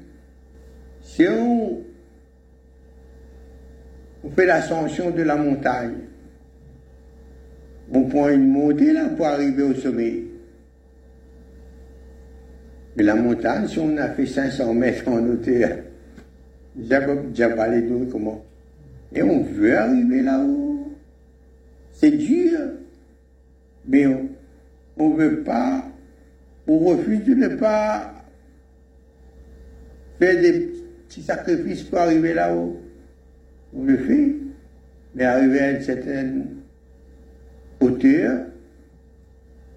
Si 1.01 1.25
on, 1.27 1.81
fait 4.35 4.45
l'ascension 4.45 5.11
de 5.11 5.21
la 5.21 5.35
montagne, 5.35 5.97
on 7.91 8.03
prend 8.03 8.29
une 8.29 8.49
montée 8.49 8.91
là 8.91 9.09
pour 9.09 9.27
arriver 9.27 9.63
au 9.63 9.73
sommet. 9.75 10.23
Mais 12.95 13.03
la 13.03 13.15
montagne, 13.15 13.67
si 13.67 13.77
on 13.79 13.95
a 13.97 14.09
fait 14.09 14.25
500 14.25 14.73
mètres 14.73 15.07
en 15.07 15.23
hauteur, 15.23 15.77
déjà 16.75 17.49
pas 17.49 17.67
les 17.67 17.81
deux 17.83 18.05
comment. 18.11 18.43
Et 19.13 19.21
on 19.21 19.43
veut 19.43 19.77
arriver 19.77 20.21
là-haut. 20.21 20.91
C'est 21.93 22.11
dur. 22.11 22.59
Mais 23.87 24.05
on 24.97 25.09
ne 25.09 25.15
veut 25.15 25.43
pas, 25.43 25.85
on 26.67 26.79
refuse 26.79 27.23
de 27.23 27.35
ne 27.35 27.47
pas 27.49 28.13
faire 30.19 30.41
des 30.41 30.71
petits 31.07 31.21
sacrifices 31.21 31.83
pour 31.83 31.99
arriver 31.99 32.33
là-haut. 32.33 32.81
On 33.73 33.83
le 33.83 33.97
fait. 33.97 34.35
Mais 35.13 35.23
arriver 35.23 35.59
à 35.59 35.71
une 35.71 35.81
certaine 35.81 36.47
hauteur, 37.79 38.47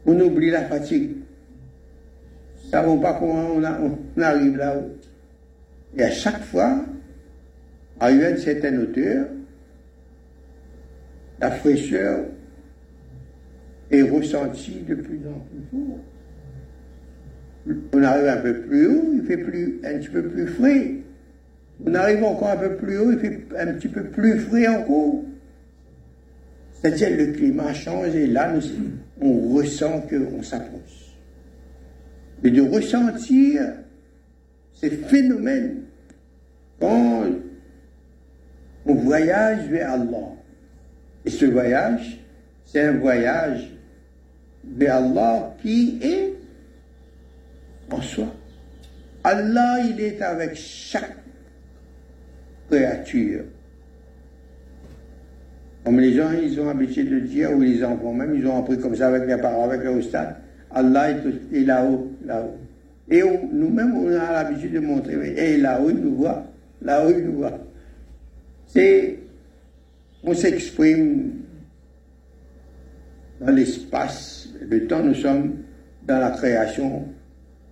on 0.05 0.18
oublie 0.20 0.51
la 0.51 0.64
fatigue. 0.64 1.11
Nous 1.11 2.66
ne 2.66 2.70
savons 2.70 2.98
pas 2.98 3.14
comment 3.14 3.55
on, 3.55 4.20
arrive 4.20 4.57
là-haut. 4.57 4.96
Et 5.96 6.03
à 6.03 6.11
chaque 6.11 6.42
fois, 6.42 6.85
arrivé 8.01 8.27
à 8.27 8.31
une 8.31 8.38
certaine 8.38 8.79
hauteur, 8.79 9.29
la 11.40 11.51
fraîcheur 11.53 12.24
est 13.90 14.03
ressentie 14.03 14.81
de 14.81 14.96
plus 14.96 15.20
en 15.27 15.38
plus 15.38 15.62
fort. 15.70 15.98
On 17.92 18.02
arrive 18.02 18.26
un 18.26 18.37
peu 18.38 18.54
plus 18.62 18.87
haut, 18.87 19.11
il 19.14 19.22
fait 19.24 19.38
plus, 19.38 19.81
un 19.85 19.98
petit 19.98 20.09
peu 20.09 20.22
plus 20.22 20.46
frais. 20.46 20.94
On 21.85 21.94
arrive 21.94 22.24
encore 22.24 22.48
un 22.48 22.57
peu 22.57 22.76
plus 22.76 22.98
haut, 22.98 23.12
il 23.12 23.18
fait 23.18 23.40
un 23.59 23.72
petit 23.74 23.88
peu 23.88 24.04
plus 24.04 24.38
frais 24.40 24.68
encore. 24.68 25.24
C'est-à-dire 26.72 27.16
le 27.16 27.33
climat 27.33 27.72
change 27.74 28.14
et 28.14 28.26
là, 28.26 28.54
on 29.20 29.54
ressent 29.54 30.02
qu'on 30.02 30.42
s'approche. 30.42 31.16
Mais 32.42 32.50
de 32.50 32.62
ressentir 32.62 33.62
ces 34.72 34.90
phénomènes 34.90 35.83
quand 36.81 37.24
on 38.87 38.94
voyage 38.94 39.68
vers 39.68 39.92
Allah. 39.92 40.28
Et 41.24 41.31
ce 41.31 41.46
voyage, 41.46 42.24
c'est 42.64 42.81
un 42.81 42.92
voyage 42.92 43.76
vers 44.64 44.96
Allah 44.96 45.57
qui 45.61 45.98
est 46.00 46.38
en 47.90 48.01
soi. 48.03 48.27
Allah, 49.24 49.81
il 49.81 50.01
est 50.01 50.22
avec 50.22 50.55
chaque 50.55 51.16
créature. 52.70 53.44
Comme 55.85 56.01
les 56.01 56.14
gens, 56.14 56.31
ils 56.33 56.61
ont 56.61 56.66
l'habitude 56.66 57.11
de 57.11 57.20
dire, 57.20 57.51
ou 57.53 57.61
les 57.61 57.83
enfants 57.83 58.12
même, 58.12 58.35
ils 58.35 58.46
ont 58.46 58.59
appris 58.59 58.79
comme 58.79 58.94
ça 58.94 59.09
avec 59.09 59.27
les 59.27 59.37
parents, 59.38 59.64
avec 59.64 59.83
le 59.85 60.03
stade. 60.03 60.37
Allah 60.70 61.11
est, 61.11 61.64
là-haut, 61.64 62.12
là-haut. 62.24 62.59
Et 63.11 63.22
nous-mêmes, 63.22 63.96
on 63.96 64.09
a 64.09 64.33
l'habitude 64.33 64.72
de 64.74 64.81
montrer, 64.81 65.14
et 65.14 65.57
là-haut, 65.57 65.88
il 65.88 65.96
nous 65.96 66.16
voit, 66.16 66.44
là-haut, 66.83 67.11
il 67.11 67.24
nous 67.24 67.38
voit. 67.38 67.59
C'est, 68.66 69.18
on 70.22 70.35
s'exprime 70.35 71.33
dans 73.40 73.51
l'espace, 73.51 74.48
le 74.61 74.87
temps, 74.87 75.03
nous 75.03 75.14
sommes 75.14 75.55
dans 76.07 76.18
la 76.18 76.33
création 76.33 77.07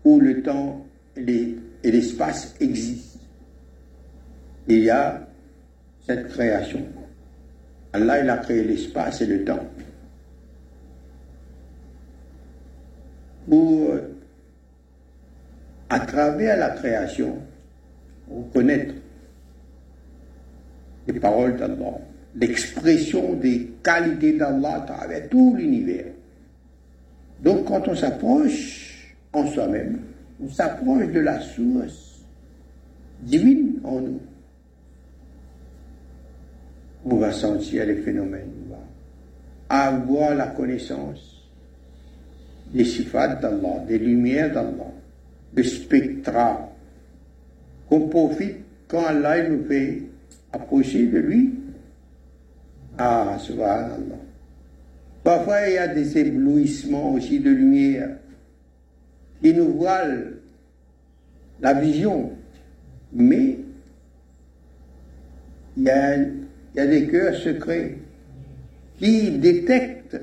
où 0.06 0.20
le 0.20 0.40
temps 0.40 0.86
et 1.16 1.56
l'espace 1.82 2.54
existent. 2.60 3.18
Il 4.68 4.84
y 4.84 4.90
a 4.90 5.26
cette 6.06 6.28
création. 6.28 6.86
Allah, 7.92 8.32
a 8.32 8.36
créé 8.38 8.62
l'espace 8.62 9.20
et 9.22 9.26
le 9.26 9.44
temps. 9.44 9.66
Pour, 13.48 13.94
à 15.88 15.98
travers 16.00 16.56
la 16.56 16.70
création, 16.70 17.38
reconnaître 18.30 18.94
les 21.08 21.18
paroles 21.18 21.56
d'Allah, 21.56 21.98
l'expression 22.36 23.34
des 23.34 23.72
qualités 23.82 24.34
d'Allah 24.34 24.76
à 24.76 24.80
travers 24.82 25.28
tout 25.28 25.56
l'univers. 25.56 26.12
Donc 27.42 27.64
quand 27.64 27.88
on 27.88 27.96
s'approche 27.96 28.85
en 29.36 29.46
soi-même, 29.46 30.00
on 30.42 30.48
s'approche 30.48 31.08
de 31.08 31.20
la 31.20 31.40
source 31.40 32.24
divine 33.20 33.80
en 33.84 34.00
nous. 34.00 34.20
On 37.04 37.16
va 37.16 37.32
sentir 37.32 37.86
les 37.86 37.96
phénomènes, 37.96 38.50
on 38.66 38.74
va 38.74 38.80
avoir 39.68 40.34
la 40.34 40.48
connaissance 40.48 41.42
des 42.72 42.84
sifat 42.84 43.36
d'Allah, 43.36 43.84
des 43.86 43.98
lumières 43.98 44.52
d'Allah, 44.52 44.92
des 45.52 45.64
spectra 45.64 46.72
qu'on 47.88 48.08
profite 48.08 48.56
quand 48.88 49.04
Allah 49.04 49.48
nous 49.48 49.64
fait 49.64 50.02
approcher 50.52 51.06
de 51.06 51.18
lui. 51.18 51.54
Ah, 52.98 53.36
subhanallah. 53.38 54.18
Parfois, 55.22 55.68
il 55.68 55.74
y 55.74 55.78
a 55.78 55.88
des 55.88 56.18
éblouissements 56.18 57.12
aussi 57.12 57.40
de 57.40 57.50
lumière 57.50 58.16
qui 59.42 59.54
nous 59.54 59.72
voilent 59.72 60.34
la 61.60 61.74
vision. 61.74 62.32
Mais 63.12 63.58
il 65.76 65.82
y 65.84 65.90
a, 65.90 66.16
il 66.16 66.90
des 66.90 67.06
cœurs 67.06 67.34
secrets 67.34 67.98
qui 68.98 69.30
détectent 69.32 70.18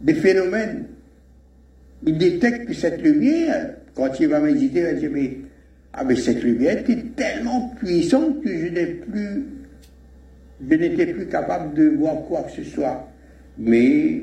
des 0.00 0.14
phénomènes. 0.14 0.86
Ils 2.06 2.16
détectent 2.16 2.66
que 2.66 2.74
cette 2.74 3.02
lumière, 3.02 3.74
quand 3.94 4.20
il 4.20 4.28
va 4.28 4.40
méditer, 4.40 4.80
il 4.80 4.84
va 4.84 4.92
dire, 4.94 5.10
mais, 5.12 5.36
ah, 5.92 6.04
mais 6.04 6.16
cette 6.16 6.42
lumière 6.42 6.78
était 6.78 7.02
tellement 7.16 7.68
puissante 7.78 8.42
que 8.42 8.48
je 8.48 8.66
n'ai 8.68 8.86
plus, 8.86 9.44
je 10.68 10.74
n'étais 10.74 11.06
plus 11.06 11.26
capable 11.26 11.74
de 11.74 11.88
voir 11.88 12.22
quoi 12.22 12.42
que 12.44 12.52
ce 12.52 12.64
soit 12.64 13.10
mais 13.60 14.22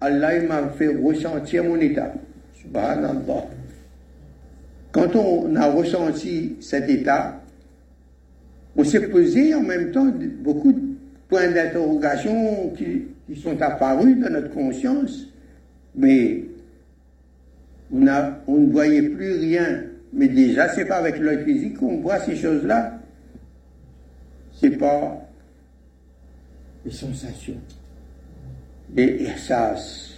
Allah 0.00 0.40
m'a 0.42 0.68
fait 0.70 0.88
ressentir 0.88 1.64
mon 1.64 1.76
état. 1.76 2.14
Quand 4.92 5.16
on 5.16 5.54
a 5.56 5.70
ressenti 5.70 6.56
cet 6.60 6.88
état, 6.88 7.40
on 8.76 8.84
s'est 8.84 9.08
posé 9.08 9.54
en 9.54 9.62
même 9.62 9.90
temps 9.90 10.10
beaucoup 10.40 10.72
de 10.72 10.80
points 11.28 11.50
d'interrogation 11.50 12.70
qui, 12.76 13.06
sont 13.42 13.60
apparus 13.60 14.16
dans 14.18 14.30
notre 14.30 14.50
conscience, 14.50 15.26
mais 15.94 16.44
on, 17.92 17.98
ne 18.00 18.72
voyait 18.72 19.02
plus 19.02 19.38
rien. 19.38 19.82
Mais 20.14 20.28
déjà, 20.28 20.68
c'est 20.70 20.86
pas 20.86 20.96
avec 20.96 21.18
l'œil 21.18 21.44
physique 21.44 21.76
qu'on 21.76 21.98
voit 21.98 22.20
ces 22.20 22.36
choses-là. 22.36 22.98
C'est 24.58 24.78
pas 24.78 25.28
les 26.86 26.90
sensations 26.90 27.60
et 28.96 29.22
ihsas. 29.24 30.17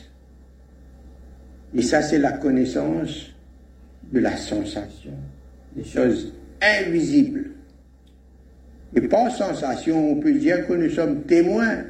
Et 1.75 1.83
ça, 1.83 2.03
c'est 2.03 2.19
la 2.19 2.33
connaissance 2.33 3.31
de 4.13 4.19
la 4.19 4.37
sensation, 4.37 5.13
des 5.77 5.85
choses 5.85 6.33
invisibles. 6.61 7.51
Et 8.95 9.03
par 9.03 9.31
sensation, 9.31 10.13
on 10.13 10.17
peut 10.17 10.33
dire 10.33 10.67
que 10.67 10.73
nous 10.73 10.91
sommes 10.91 11.23
témoins 11.23 11.85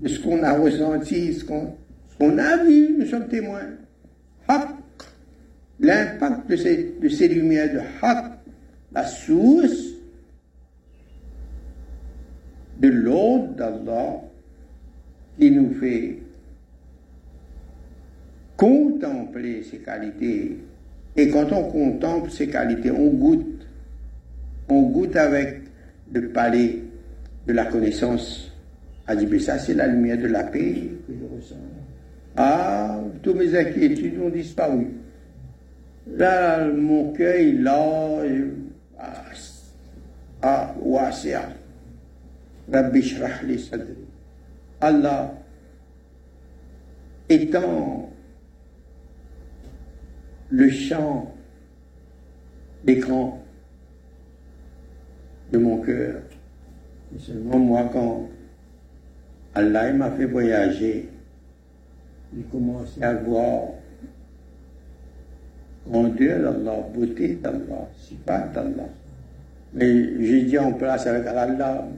de 0.00 0.08
ce 0.08 0.18
qu'on 0.20 0.42
a 0.42 0.52
ressenti, 0.52 1.34
ce 1.34 1.44
qu'on 1.44 2.38
a 2.38 2.64
vu, 2.64 2.96
nous 2.98 3.06
sommes 3.06 3.28
témoins. 3.28 3.68
l'impact 5.78 6.48
de 6.50 6.56
ces, 6.56 6.94
de 7.00 7.08
ces 7.08 7.28
lumières 7.28 7.72
de 7.72 7.80
Haq, 8.02 8.32
la 8.92 9.06
source 9.06 9.94
de 12.80 12.88
l'ordre 12.88 13.54
d'Allah 13.54 14.20
qui 15.38 15.50
nous 15.50 15.74
fait 15.74 16.18
contempler 18.60 19.62
ses 19.62 19.78
qualités. 19.78 20.58
Et 21.16 21.28
quand 21.30 21.50
on 21.50 21.64
contemple 21.70 22.30
ses 22.30 22.48
qualités, 22.48 22.90
on 22.90 23.08
goûte. 23.08 23.66
On 24.68 24.82
goûte 24.82 25.16
avec 25.16 25.62
le 26.12 26.28
palais 26.28 26.80
de 27.46 27.52
la 27.54 27.64
connaissance. 27.64 28.52
A 29.06 29.14
mais 29.14 29.38
ça, 29.38 29.58
c'est 29.58 29.72
la 29.72 29.86
lumière 29.86 30.18
de 30.18 30.26
la 30.26 30.44
paix 30.44 30.74
que 31.06 31.12
je 31.14 31.34
ressens. 31.34 31.56
Ah, 32.36 33.00
toutes 33.22 33.36
mes 33.36 33.56
inquiétudes 33.56 34.20
ont 34.20 34.28
disparu. 34.28 34.88
Là, 36.16 36.68
mon 36.68 37.12
cœur, 37.12 37.36
il 37.36 37.62
là, 37.62 38.18
ah, 38.98 39.24
ah, 40.42 40.74
wasi'a. 40.82 41.48
Rabbi 42.70 43.02
shrah. 43.02 43.40
Allah 44.82 45.34
étant 47.28 48.10
le 50.50 50.68
champ 50.70 51.34
d'écran 52.84 53.42
de 55.52 55.58
mon 55.58 55.78
cœur. 55.78 56.22
seulement 57.18 57.58
moi, 57.58 57.90
quand 57.92 58.28
Allah 59.54 59.92
m'a 59.92 60.10
fait 60.12 60.26
voyager, 60.26 61.08
j'ai 62.34 62.42
commencé 62.44 63.02
à 63.02 63.14
voir 63.14 63.62
grandeur 65.88 66.52
d'Allah, 66.52 66.86
beauté 66.94 67.34
d'Allah, 67.34 67.88
sifat 67.96 68.48
d'Allah. 68.54 68.88
Mais 69.74 70.24
j'ai 70.24 70.42
dit 70.42 70.58
en 70.58 70.72
place 70.72 71.06
avec 71.06 71.26
Allah, 71.26 71.88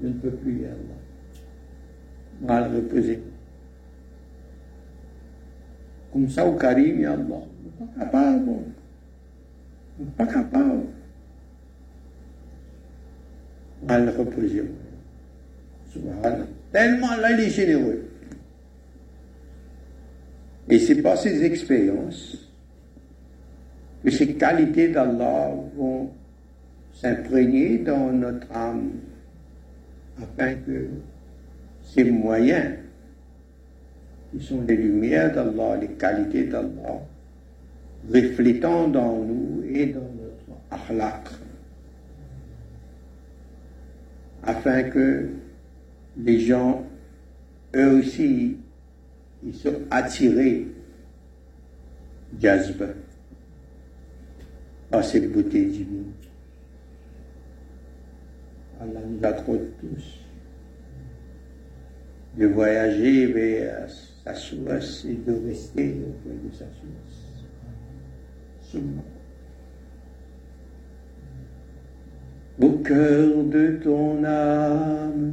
je 0.00 0.06
ne 0.06 0.12
peux 0.12 0.30
plus, 0.30 0.64
Allah 0.64 1.00
mal 2.40 2.70
reposer. 2.74 3.20
Comme 6.12 6.28
ça, 6.28 6.46
au 6.46 6.56
Karim, 6.56 7.00
ya 7.00 7.12
Allah, 7.12 7.42
pas 7.78 8.04
capable. 8.04 8.50
Pas 10.16 10.26
capable. 10.26 10.82
Mal 13.86 14.08
reposer. 14.10 14.64
Subhanallah. 15.92 16.46
Tellement 16.72 17.16
là, 17.16 17.32
il 17.32 17.40
est 17.40 17.50
généreux. 17.50 18.10
Et 20.68 20.78
c'est 20.78 21.02
par 21.02 21.18
ces 21.18 21.44
expériences 21.44 22.50
que 24.04 24.10
ces 24.10 24.34
qualités 24.34 24.88
d'Allah 24.88 25.52
vont 25.76 26.10
s'imprégner 26.94 27.78
dans 27.78 28.12
notre 28.12 28.50
âme 28.52 28.92
afin 30.22 30.54
que 30.54 30.88
ces 31.82 32.04
moyens, 32.04 32.76
qui 34.30 34.44
sont 34.44 34.62
les 34.62 34.76
lumières 34.76 35.32
d'Allah, 35.34 35.76
les 35.80 35.88
qualités 35.88 36.44
d'Allah, 36.44 37.02
reflétant 38.08 38.88
dans 38.88 39.18
nous 39.18 39.62
et 39.68 39.86
dans 39.86 40.00
notre 40.00 40.60
akhlaq, 40.70 41.28
afin 44.44 44.84
que 44.84 45.28
les 46.16 46.40
gens, 46.40 46.84
eux 47.74 47.98
aussi, 47.98 48.56
ils 49.44 49.54
soient 49.54 49.72
attirés 49.90 50.66
jazba 52.40 52.86
par 54.90 55.04
cette 55.04 55.30
beauté 55.32 55.64
divine. 55.64 56.12
Allah 58.80 59.00
nous 59.06 59.24
accorde 59.26 59.66
tous 59.80 60.20
de 62.38 62.46
voyager 62.46 63.26
vers 63.26 63.88
sa 64.30 64.36
source 64.36 65.04
et 65.06 65.14
de 65.14 65.32
rester 65.46 65.96
auprès 66.06 66.36
de 66.44 66.52
sa 66.52 66.66
source. 66.66 67.30
au 72.62 72.70
cœur 72.84 73.42
de 73.44 73.80
ton 73.82 74.22
âme. 74.22 75.32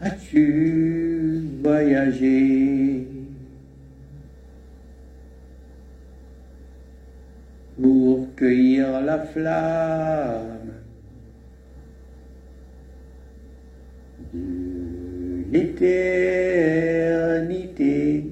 As-tu 0.00 1.42
voyagé? 1.62 3.06
Pour 7.80 8.34
cueillir 8.36 9.00
la 9.00 9.20
flamme 9.20 10.59
l'éternité 15.50 18.24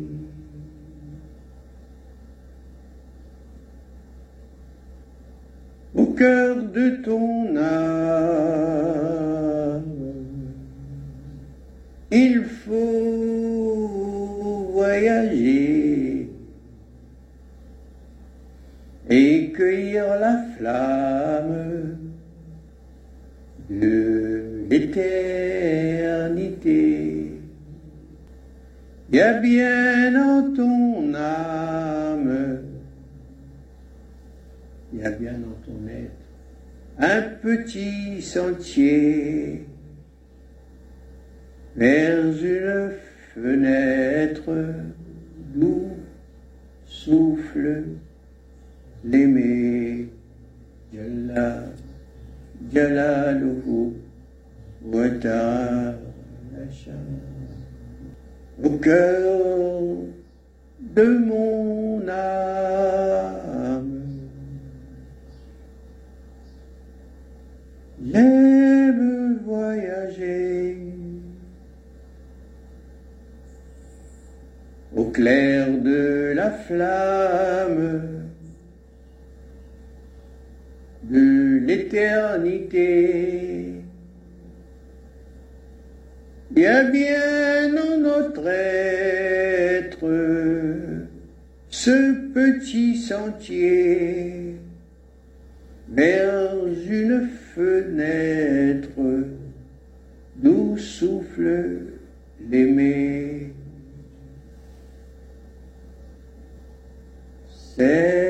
au 5.94 6.07
cœur 6.07 6.57
de 6.62 6.90
ton 7.02 7.54
âme. 7.57 7.68
Il 12.11 12.42
faut 12.44 13.90
voyager 14.72 16.31
et 19.11 19.52
cueillir 19.52 20.04
la 20.20 20.42
flamme 20.57 21.98
de 23.68 24.64
l'éternité. 24.70 26.88
Il 29.11 29.16
y 29.16 29.21
a 29.23 29.40
bien 29.40 30.14
en 30.23 30.53
ton 30.53 31.14
âme, 31.14 32.61
il 34.92 34.99
y 34.99 35.03
a 35.03 35.11
bien 35.12 35.33
dans 35.33 35.57
ton 35.64 35.88
être 35.88 36.18
un 36.99 37.23
petit 37.23 38.21
sentier 38.21 39.64
vers 41.75 42.44
une 42.44 42.92
fenêtre 43.35 44.75
d'où 45.55 45.90
souffle 46.85 47.85
l'aimer. 49.05 50.09
Jalla, 50.92 51.64
Jalaluhu, 52.73 53.92
wa 54.83 55.09
ta'ala 55.09 55.99
Au 58.62 58.71
cœur 58.71 59.97
de 60.81 61.05
mon 61.05 62.03
âme, 62.09 64.03
j'aime 68.05 69.38
voyager. 69.44 70.77
Au 74.97 75.05
clair 75.05 75.68
de 75.81 76.33
la 76.35 76.51
flamme 76.51 78.03
de 81.05 81.59
l'éternité. 81.64 82.99
A 86.56 86.82
bien 86.84 87.76
en 87.76 87.98
notre 87.98 88.48
être 88.48 90.08
ce 91.68 92.32
petit 92.32 92.96
sentier 92.96 94.56
vers 95.88 96.54
une 96.90 97.28
fenêtre 97.54 99.26
d'où 100.37 100.76
souffle 100.78 101.82
l'aimer. 102.50 103.52
C'est 107.76 108.28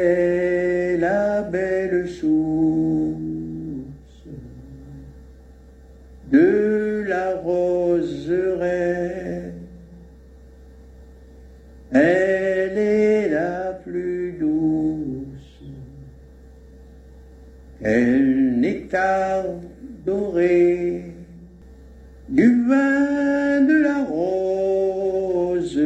du 22.28 22.64
vin 22.68 23.60
de 23.62 23.82
la 23.82 24.04
rose. 24.04 25.80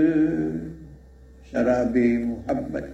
Sharabé 1.51 2.19
Muhammad. 2.19 2.91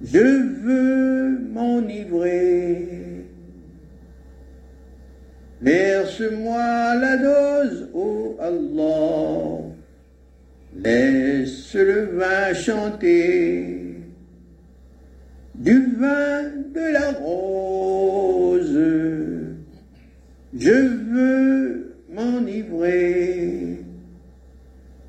Je 0.00 0.18
veux 0.62 1.38
m'enivrer. 1.52 3.26
Verse-moi 5.60 6.94
la 6.94 7.16
dose, 7.16 7.88
ô 7.92 8.36
Allah. 8.40 9.58
Laisse 10.76 11.74
le 11.74 12.16
vin 12.16 12.54
chanter. 12.54 13.96
Du 15.54 15.96
vin 15.96 16.42
de 16.74 16.92
la 16.92 17.12
rose. 17.12 18.37
Je 20.58 20.72
veux 20.72 21.94
m'enivrer. 22.10 23.78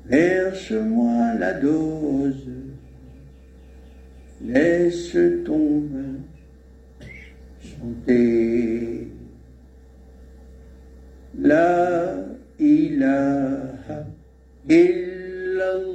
Verse-moi 0.06 1.34
la 1.40 1.54
dose. 1.54 2.46
Laisse 4.42 5.16
ton 5.44 5.82
vin 5.90 6.20
chanter. 7.60 9.08
La 11.36 12.14
ilaha 12.60 14.06
illallah. 14.68 15.90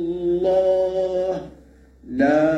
La 2.09 2.54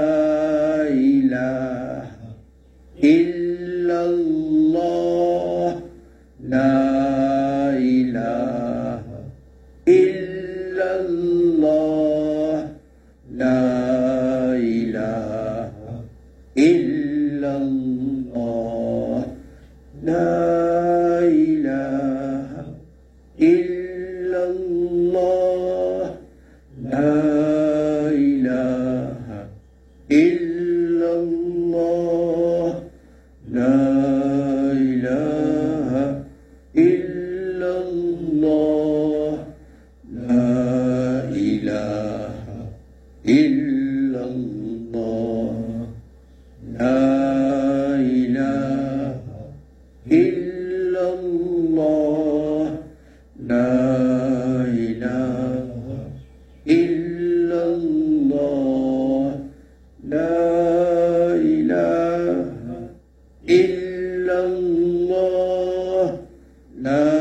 Uh, 66.87 67.16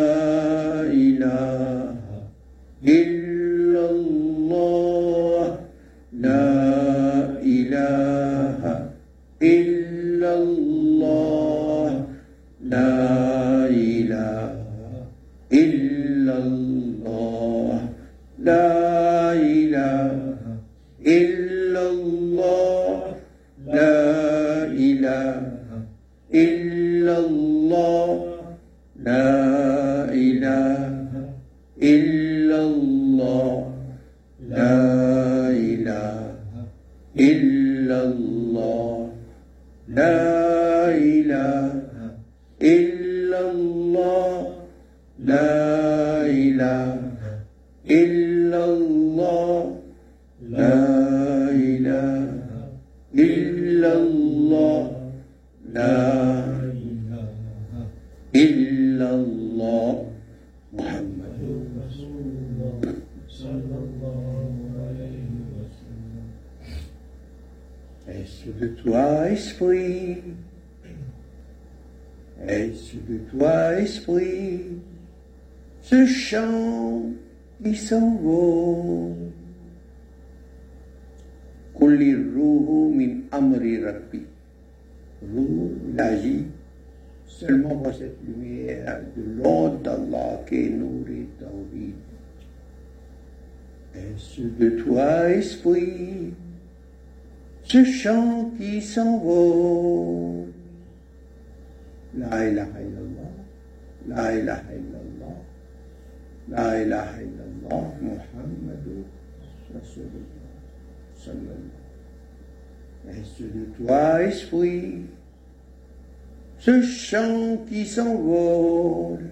s'envole, 117.97 119.31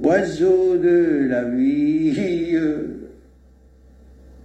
oiseau 0.00 0.76
de 0.76 1.26
la 1.30 1.44
vie, 1.44 2.58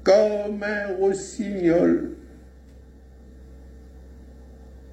comme 0.03 0.63
un 0.63 0.95
rossignol, 0.97 2.15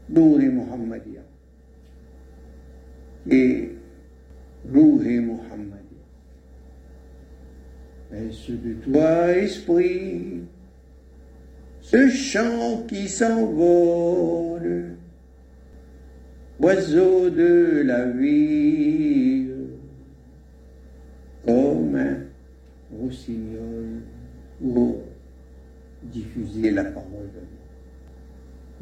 Nouri 0.09 0.49
Muhammadia, 0.49 1.23
et 3.31 3.71
Rouhi 4.73 5.21
Muhammadia. 5.21 6.05
Est-ce 8.13 8.53
de 8.53 8.75
toi, 8.75 9.37
esprit, 9.37 10.43
ce 11.81 12.09
chant 12.09 12.85
qui 12.89 13.09
s'envole, 13.09 13.96
oiseau 16.61 17.31
de 17.31 17.83
la 17.85 18.07
vie, 18.07 19.47
comme 21.45 21.97
un 21.97 22.17
rossignol 22.99 24.03
pour 24.61 25.03
diffuser 26.03 26.71
la 26.71 26.85
parole 26.85 27.29
de 27.35 27.41
Dieu. 27.41 27.57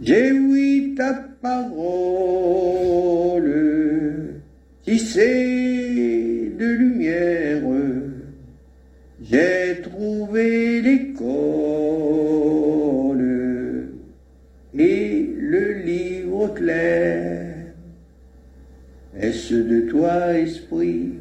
J'ai 0.00 0.32
oui 0.32 0.94
ta 0.96 1.14
parole, 1.42 1.82
tissée 4.82 6.52
de 6.58 6.66
lumière, 6.66 7.62
j'ai 9.22 9.80
trouvé 9.82 10.63
de 19.62 19.80
toi, 19.88 20.36
esprit, 20.38 21.14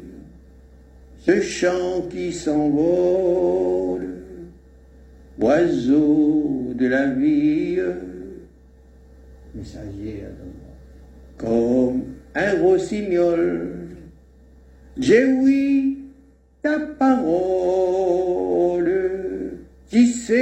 ce 1.18 1.40
chant 1.40 2.02
qui 2.10 2.32
s'envole, 2.32 4.08
oiseau 5.38 6.72
de 6.74 6.86
la 6.86 7.06
vie, 7.10 7.78
messager 9.54 10.22
d'Allah, 10.22 10.74
comme 11.36 12.02
un 12.34 12.60
rossignol, 12.60 13.70
j'ai 14.98 15.24
oui 15.24 15.98
ta 16.62 16.78
parole, 16.80 17.12
tissée 19.88 20.34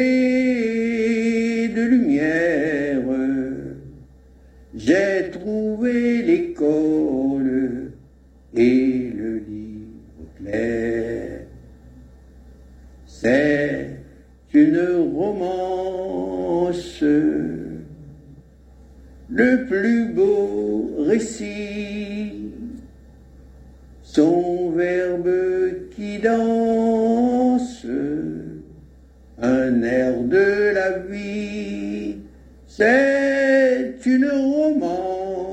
de 1.74 1.82
lumière, 1.82 3.02
j'ai 4.74 5.30
trouvé 5.30 6.22
l'école 6.22 7.92
et 8.54 9.10
le 9.14 9.38
livre 9.38 10.26
clair. 10.38 11.42
C'est 13.22 13.86
une 14.52 14.80
romance, 15.14 17.04
le 19.30 19.64
plus 19.68 20.08
beau 20.08 20.90
récit, 20.98 22.50
son 24.02 24.72
verbe 24.72 25.30
qui 25.94 26.18
danse, 26.18 27.86
un 29.40 29.82
air 29.84 30.20
de 30.24 30.72
la 30.74 30.98
vie, 30.98 32.16
c'est 32.66 33.98
une 34.04 34.28
romance, 34.28 35.46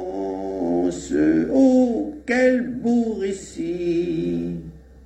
oh 1.54 2.16
quel 2.26 2.68
beau 2.68 3.14
récit, 3.20 4.56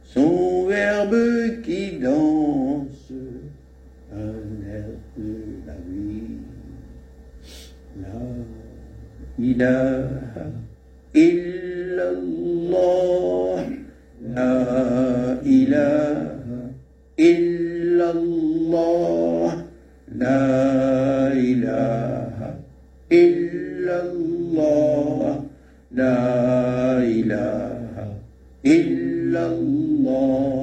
son 0.06 0.66
verbe 0.68 1.62
danse, 2.04 3.16
un 4.12 4.44
air 4.68 4.92
de 5.18 5.64
la 5.66 5.76
vie. 5.88 6.44
La 8.02 8.20
ilaha 9.40 10.46
illallah, 11.14 12.76
la 14.36 14.54
ilaha 15.46 16.60
illallah, 17.18 19.52
la 20.24 20.42
ilaha 21.52 22.50
illallah, 23.10 25.38
la 26.02 26.18
ilaha 27.20 28.06
illallah, 28.64 30.63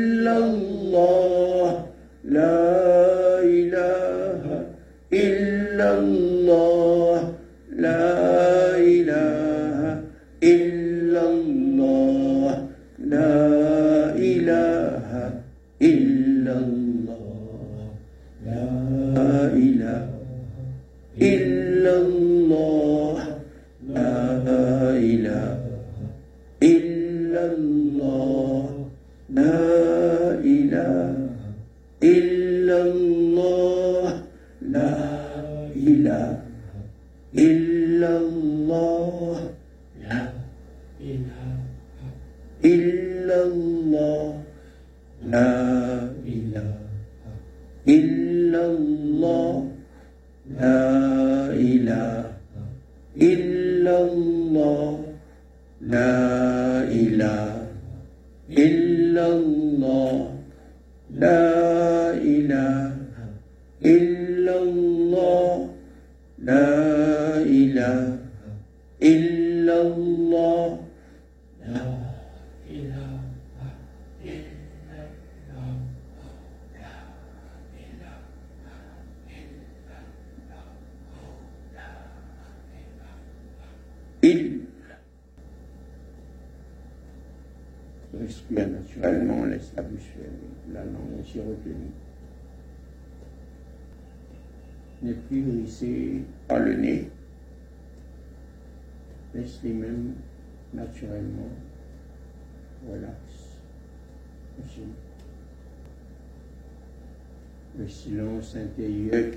the 108.77 109.30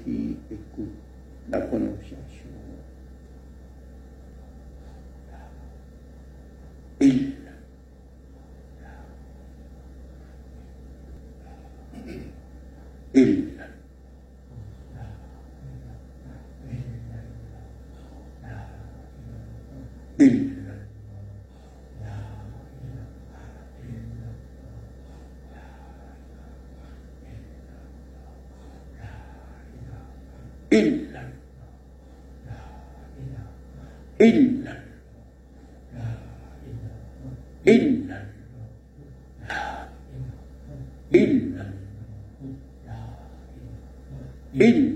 إلا 30.75 31.23
إلا 34.21 34.75
إلا 37.67 38.23
إلا 41.15 41.65
إلا 44.55 44.94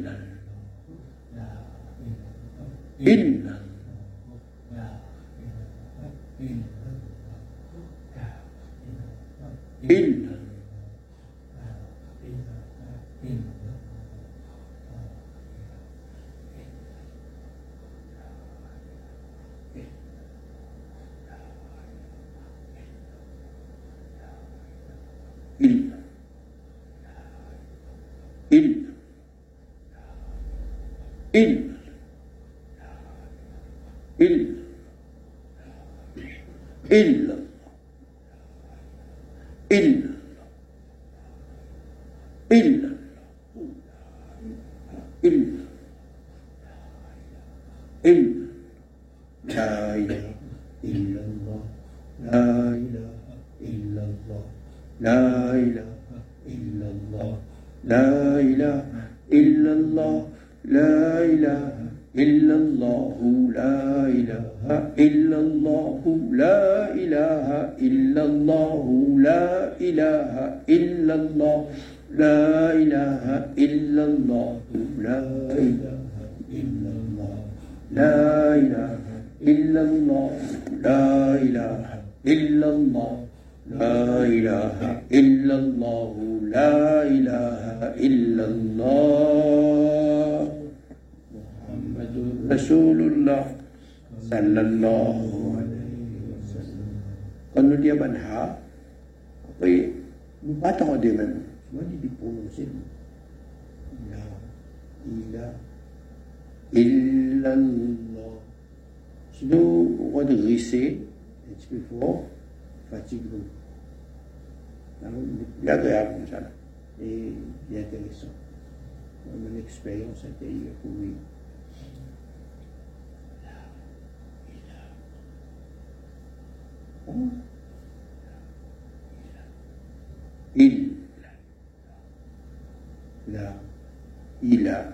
إلى 134.43 134.93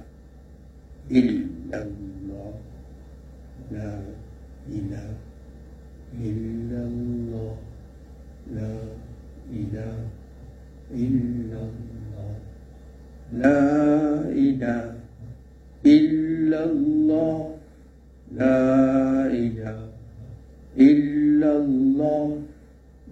إلا 1.10 1.78
الله. 1.82 2.52
لا 3.72 4.00
إله 4.68 5.10
إلا 6.20 6.80
الله. 6.88 7.56
لا 8.54 8.76
إله 9.52 9.98
إلا 10.94 11.60
الله. 11.60 12.34
لا 13.32 13.62
إله 14.32 14.94
إلا 15.84 16.60
الله. 16.64 17.40
لا 18.32 19.26
إله 19.28 19.78
إلا 20.76 21.50
الله. 21.56 22.26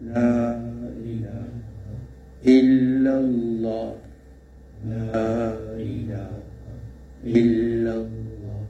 لا 0.03 0.37
إله 1.05 1.49
إلا 2.47 3.15
الله. 3.21 3.89
لا 4.89 5.05
إله 5.13 5.52
إلا 7.25 7.95
الله 7.95 8.67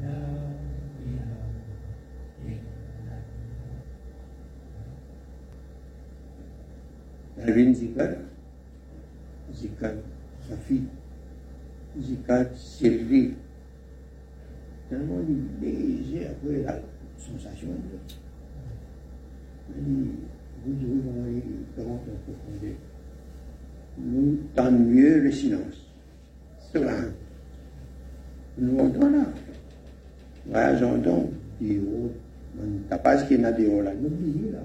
لا 0.00 0.16
إله 1.04 1.32
إلا 2.48 3.16
safi, 10.50 10.82
zikir 12.00 12.46
sirri. 12.56 13.34
Tellement 14.88 15.22
il 15.28 15.46
léger 15.60 16.26
après 16.26 16.62
la 16.64 16.80
sensation. 17.16 17.68
Il 19.76 19.84
vous 20.64 20.74
trouvez 20.74 21.00
comment 21.04 21.28
il 21.28 21.42
commence 21.76 22.00
à. 22.08 22.12
Nous, 23.98 24.38
tant 24.54 24.72
mieux 24.72 25.20
le 25.20 25.30
silence. 25.30 25.86
Cela 26.72 26.92
là. 28.60 28.66
Nous 28.66 28.78
entendons 28.78 29.10
là. 29.10 29.24
Voyageons 30.46 30.98
donc, 30.98 31.30
dit, 31.60 31.78
oh, 31.78 32.10
t'as 32.88 32.98
pas 32.98 33.18
ce 33.18 33.28
qu'il 33.28 33.40
y 33.40 33.44
a 33.44 33.52
des 33.52 33.66
hauts 33.66 33.82
là. 33.82 33.92
Nous 34.00 34.08
oublions 34.08 34.52
là. 34.52 34.58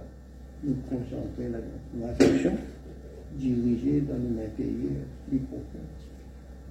Nous 0.64 0.76
concentrer 0.90 1.50
là 1.52 1.60
dans 1.94 2.08
réflexion, 2.08 2.54
diriger 3.34 4.02
dans 4.02 4.16
l'intérieur 4.16 5.04
plus 5.30 5.40
profond. 5.40 5.64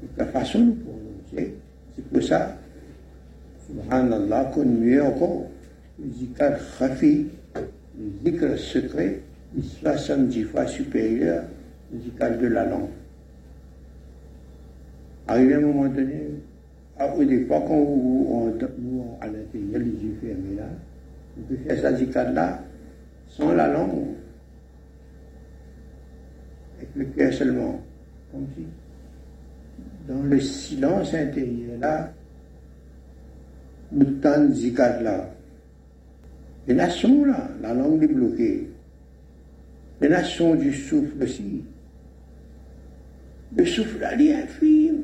De 0.02 0.08
la 0.18 0.26
façon 0.26 0.58
nous 0.60 0.74
prononcer, 0.74 1.54
c'est 1.94 2.04
pour 2.06 2.22
ça 2.22 2.56
Subhanallah, 3.66 4.50
qu'on 4.52 4.64
mieux 4.66 5.02
encore, 5.02 5.46
le 5.98 6.10
zikr 6.12 6.58
khafi, 6.78 7.26
le 7.98 8.30
zikr 8.30 8.58
secret, 8.58 9.20
est 9.56 9.62
70 9.62 10.42
fois 10.44 10.66
supérieur 10.66 11.44
au 11.94 11.98
zikr 11.98 12.38
de 12.38 12.46
la 12.46 12.66
langue. 12.66 12.90
Arrivé 15.26 15.54
à 15.54 15.58
un 15.58 15.60
moment 15.60 15.88
donné, 15.88 16.30
au 17.00 17.24
départ, 17.24 17.64
quand 17.64 17.74
on, 17.74 18.52
nous, 18.78 19.16
à 19.20 19.26
l'intérieur, 19.26 19.80
les 19.80 19.90
yeux 19.90 20.16
fermés 20.20 20.54
là, 20.56 20.68
on 21.36 21.42
peut 21.42 21.56
faire 21.56 21.80
ça 21.80 21.94
zikr 21.94 22.32
là, 22.32 22.62
sans 23.28 23.52
la 23.52 23.68
langue, 23.68 24.14
avec 26.76 26.88
le 26.94 27.04
cœur 27.06 27.32
seulement, 27.32 27.80
comme 28.30 28.46
si, 28.54 28.64
dans 30.08 30.22
le 30.22 30.40
silence 30.40 31.14
intérieur 31.14 31.78
là, 31.80 32.12
Bhutan 33.94 34.52
zikat 34.52 35.00
là. 35.02 35.30
Les 36.66 36.74
nations 36.74 37.24
là, 37.24 37.48
la 37.60 37.74
langue 37.74 38.02
est 38.02 38.08
bloquée. 38.08 38.68
Les 40.00 40.08
nations 40.08 40.54
du 40.54 40.72
souffle 40.72 41.22
aussi. 41.22 41.62
Le 43.56 43.64
souffle 43.64 44.00
là, 44.00 44.14
il 44.14 44.26
est 44.28 44.34
infime. 44.34 45.02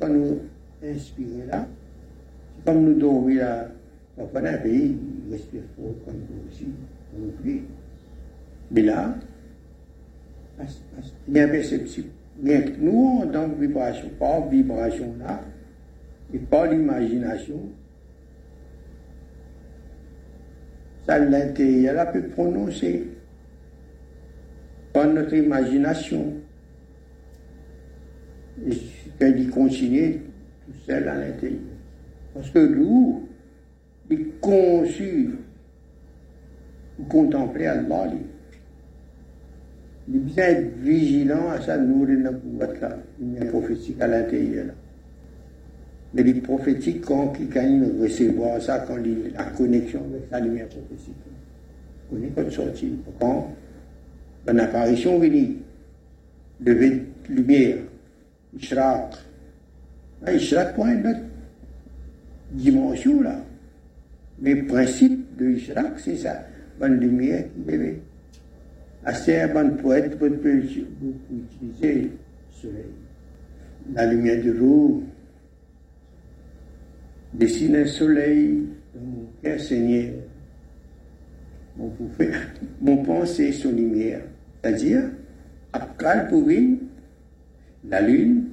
Quand 0.00 0.08
nous 0.08 0.40
inspirons 0.86 1.46
là, 1.48 1.66
c'est 2.56 2.64
comme 2.64 2.84
nous 2.84 2.94
dormons 2.94 3.28
là, 3.28 3.68
dans 4.16 4.28
un 4.34 4.56
pays, 4.58 4.96
respire 5.30 5.62
fort 5.76 5.94
comme 6.04 6.14
nous 6.14 6.50
aussi, 6.50 6.66
on 7.14 7.28
oublie. 7.28 7.62
Mais 8.70 8.82
là, 8.82 9.14
a 10.58 10.62
imperceptible. 11.38 12.08
Rien 12.42 12.62
que 12.62 12.80
nous, 12.80 13.24
dans 13.32 13.48
vibration, 13.48 14.08
pas 14.18 14.46
vibration 14.50 15.14
là, 15.18 15.40
et 16.32 16.38
par 16.38 16.66
l'imagination, 16.66 17.60
ça 21.06 21.18
l'intérieur 21.18 22.00
a 22.00 22.06
pu 22.06 22.22
prononcer 22.22 23.06
par 24.92 25.06
notre 25.06 25.34
imagination. 25.34 26.34
Et 28.66 28.76
qu'elle 29.18 29.40
y 29.40 29.46
tout 30.66 30.78
seul 30.86 31.08
à 31.08 31.14
l'intérieur. 31.14 31.60
Parce 32.34 32.50
que 32.50 32.58
nous, 32.58 33.28
il 34.10 34.20
est 34.20 34.40
conçu 34.40 35.30
pour 36.96 37.08
contempler 37.08 37.66
Allah. 37.66 38.10
Il 40.08 40.16
est 40.16 40.18
bien 40.18 40.60
vigilant 40.78 41.48
à 41.50 41.60
sa 41.60 41.78
nourriture, 41.78 42.32
il 43.20 43.34
y 43.34 43.38
a 43.38 43.46
prophétique 43.46 44.00
à 44.00 44.06
l'intérieur 44.06 44.66
mais 46.16 46.22
les 46.22 46.34
prophétiques, 46.40 47.02
quand 47.04 47.34
ils 47.38 47.48
gagnent 47.48 48.00
recevoir 48.00 48.60
ça, 48.60 48.84
quand 48.88 48.96
la 48.96 49.44
connexion 49.44 50.00
avec 50.10 50.30
la 50.30 50.40
lumière 50.40 50.68
prophétique. 50.68 51.14
On 52.10 52.22
est 52.22 52.34
comme 52.34 52.50
sorti. 52.50 52.94
Quand 53.20 53.54
une 54.48 54.60
apparition 54.60 55.18
vient, 55.18 55.48
de 56.60 56.72
lumière, 57.28 57.76
Ishraq. 58.58 59.14
Ishraq 60.32 60.74
pour 60.74 60.86
une 60.86 61.06
autre 61.06 61.20
dimension 62.52 63.22
là. 63.22 63.40
Mais 64.40 64.54
le 64.54 64.66
principe 64.66 65.36
de 65.36 65.50
Ishraq, 65.50 65.98
c'est 65.98 66.16
ça. 66.16 66.46
Bonne 66.78 67.00
lumière 67.00 67.46
bébé. 67.56 68.00
Assez 69.04 69.40
un 69.40 69.48
bon 69.48 69.76
poète 69.76 70.18
peut 70.18 70.28
utiliser 70.28 71.94
le 71.94 72.10
soleil. 72.50 72.92
La 73.94 74.06
lumière 74.06 74.42
de 74.42 74.50
l'eau, 74.50 75.04
dessine 77.32 77.76
un 77.76 77.86
soleil 77.86 78.66
dans 78.94 79.00
mon 79.00 79.26
cœur, 79.42 79.60
Seigneur. 79.60 80.14
Mon, 81.76 81.92
mon 82.80 82.96
pensée, 83.04 83.52
son 83.52 83.72
lumière. 83.72 84.22
C'est-à-dire, 84.62 85.02
après 85.72 86.28
la 87.88 88.00
lune, 88.00 88.48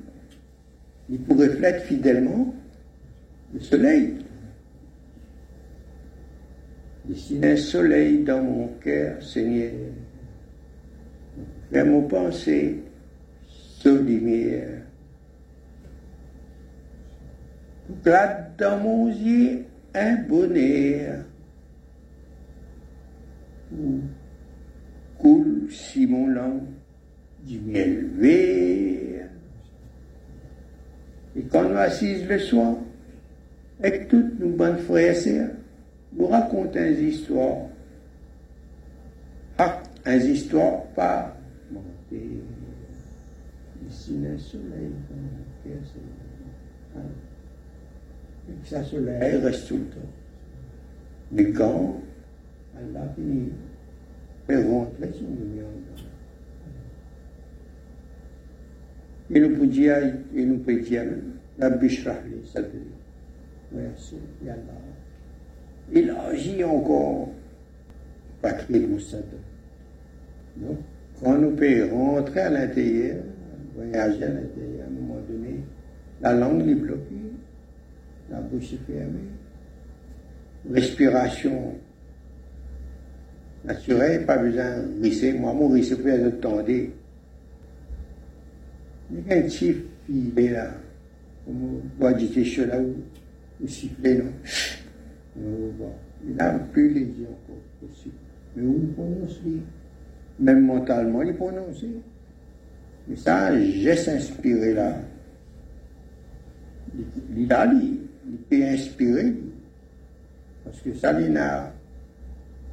il 1.09 1.19
pour 1.19 1.37
reflète 1.37 1.83
fidèlement 1.83 2.53
le 3.53 3.59
soleil. 3.59 4.15
Dessine 7.05 7.43
un 7.43 7.57
soleil 7.57 8.23
dans 8.23 8.41
mon 8.41 8.67
cœur, 8.79 9.21
Seigneur. 9.21 9.73
Faire 11.71 11.85
mon 11.85 12.03
pensée, 12.03 12.79
son 13.47 13.95
lumière. 13.95 14.83
Glade 18.03 18.55
dans 18.57 18.79
mon 18.79 19.09
yeux 19.09 19.65
un 19.93 20.15
bonheur. 20.15 21.25
Où 23.77 23.99
coule 25.17 25.67
si 25.69 26.07
mon 26.07 26.27
langue 26.27 26.63
du 27.45 27.59
miel 27.59 28.07
vert. 28.17 29.22
Et 31.35 31.41
quand 31.43 31.67
nous 31.67 31.77
assise 31.77 32.27
le 32.27 32.39
soir, 32.39 32.75
avec 33.81 34.07
toutes 34.07 34.39
nos 34.39 34.49
bonnes 34.49 34.77
frères 34.77 35.11
et 35.11 35.15
sœurs, 35.15 35.49
nous 36.15 36.27
racontons 36.27 36.71
des 36.71 37.01
histoires. 37.03 37.67
Ah, 39.57 39.81
des 40.05 40.29
histoires 40.29 40.83
pas 40.95 41.35
montées. 41.71 42.41
Ici, 43.89 44.17
le 44.17 44.37
soleil, 44.37 44.91
cœur, 45.63 45.73
et 48.49 48.53
que 48.61 48.67
ça 48.67 48.83
soleil 48.83 49.37
reste 49.37 49.67
tout 49.67 49.77
le 49.77 49.85
temps. 49.85 50.09
Mais 51.31 51.51
quand 51.51 52.01
Allah 52.77 53.07
finit, 53.15 53.51
fait 54.47 54.63
rentrer 54.63 55.11
son 55.13 55.25
peut 59.29 59.67
dire, 59.67 61.03
la 61.57 61.69
bishrahli, 61.69 62.45
sadri. 62.45 62.79
Merci, 63.71 64.15
Allah. 64.43 64.57
Il 65.91 66.09
agit 66.09 66.63
encore, 66.63 67.29
Donc, 70.57 70.77
quand 71.21 71.37
nous 71.37 71.51
pouvons 71.51 72.15
rentrer 72.15 72.41
à 72.41 72.49
l'intérieur, 72.49 73.17
voyager 73.75 74.23
à 74.23 74.29
l'intérieur, 74.29 74.85
à 74.85 74.87
un 74.87 74.91
moment 74.91 75.21
donné, 75.27 75.59
la 76.21 76.33
langue 76.33 76.67
est 76.67 76.75
bloquée 76.75 77.23
la 78.33 78.39
bouche 78.39 78.73
est 78.73 78.91
fermée. 78.91 79.29
Respiration 80.71 81.75
naturelle, 83.65 84.25
pas 84.25 84.37
besoin 84.37 84.79
de 84.79 85.03
risser. 85.03 85.33
Moi, 85.33 85.53
mon 85.53 85.69
risser 85.69 85.95
pour 85.95 86.05
de 86.05 86.29
tendre. 86.31 86.69
Il 86.69 86.75
y 86.75 86.85
a 86.85 86.87
un 86.87 86.91
petit 86.91 86.91
filet 86.91 86.91
là, 86.91 86.91
comme 89.02 89.02
on 89.02 89.02
voit 89.02 89.02
du 89.02 89.02
técho 89.02 89.02
là, 89.02 89.02
ou 89.02 89.02
siffler, 93.67 94.17
non? 94.17 94.31
Il 96.25 96.39
a 96.39 96.51
plus 96.59 96.93
les 96.93 97.01
yeux 97.01 97.27
encore 97.29 97.61
possible. 97.81 98.15
Mais 98.55 98.63
où 98.63 98.87
prononce 98.95 99.39
Même 100.39 100.65
mentalement, 100.65 101.21
il 101.21 101.35
prononce. 101.35 101.83
Mais 103.07 103.15
ça, 103.15 103.59
j'ai 103.59 103.95
s'inspiré 103.95 104.73
là. 104.73 104.97
Dit 106.93 107.47
il 108.25 108.37
peut 108.49 108.63
inspirer, 108.63 109.33
parce 110.63 110.79
que 110.79 110.93
ça, 110.93 111.19
il 111.19 111.35
a 111.35 111.73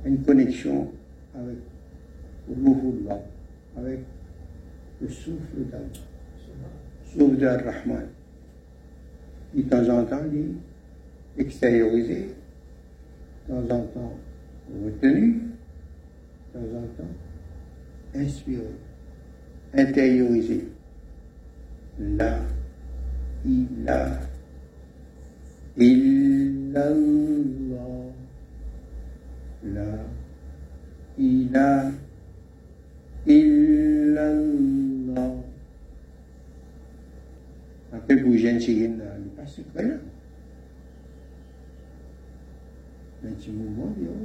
une 0.05 0.23
connexion 0.23 0.93
avec 1.35 1.57
Ruhullah, 2.49 3.21
avec 3.77 4.01
le 5.01 5.09
souffle 5.09 5.65
d'Allah, 5.71 5.85
souffle 7.13 7.37
d'Al-Rahman. 7.37 8.07
De 9.55 9.63
temps 9.63 9.89
en 9.89 10.05
temps, 10.05 10.23
il 10.33 10.55
extérioriser, 11.39 12.29
de 13.49 13.53
temps 13.53 13.75
en 13.75 13.83
temps 13.83 14.19
retenu, 14.85 15.41
de 16.55 16.59
temps 16.59 16.79
en 16.79 17.03
temps 17.03 17.15
inspiré, 18.15 18.71
intérioriser. 19.75 20.69
Là, 21.99 22.39
il 23.45 23.89
a 23.89 24.21
illallah. 25.77 27.01
La 29.63 29.93
ilaha 31.19 31.93
illallah. 33.27 34.80
Il 38.11 38.17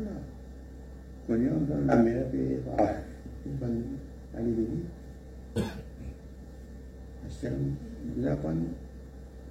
là. 0.03 0.11
Quand 1.27 1.36
il 1.36 1.43
y 1.43 1.47
a 1.47 1.51
la 1.86 1.95
mer, 1.97 2.25
puis, 2.31 2.39
ah, 2.79 2.93
il 3.45 3.51
va 3.59 3.67
aller 4.36 4.51
venir. 4.51 4.86
Nous 8.15 8.25
avons 8.25 8.55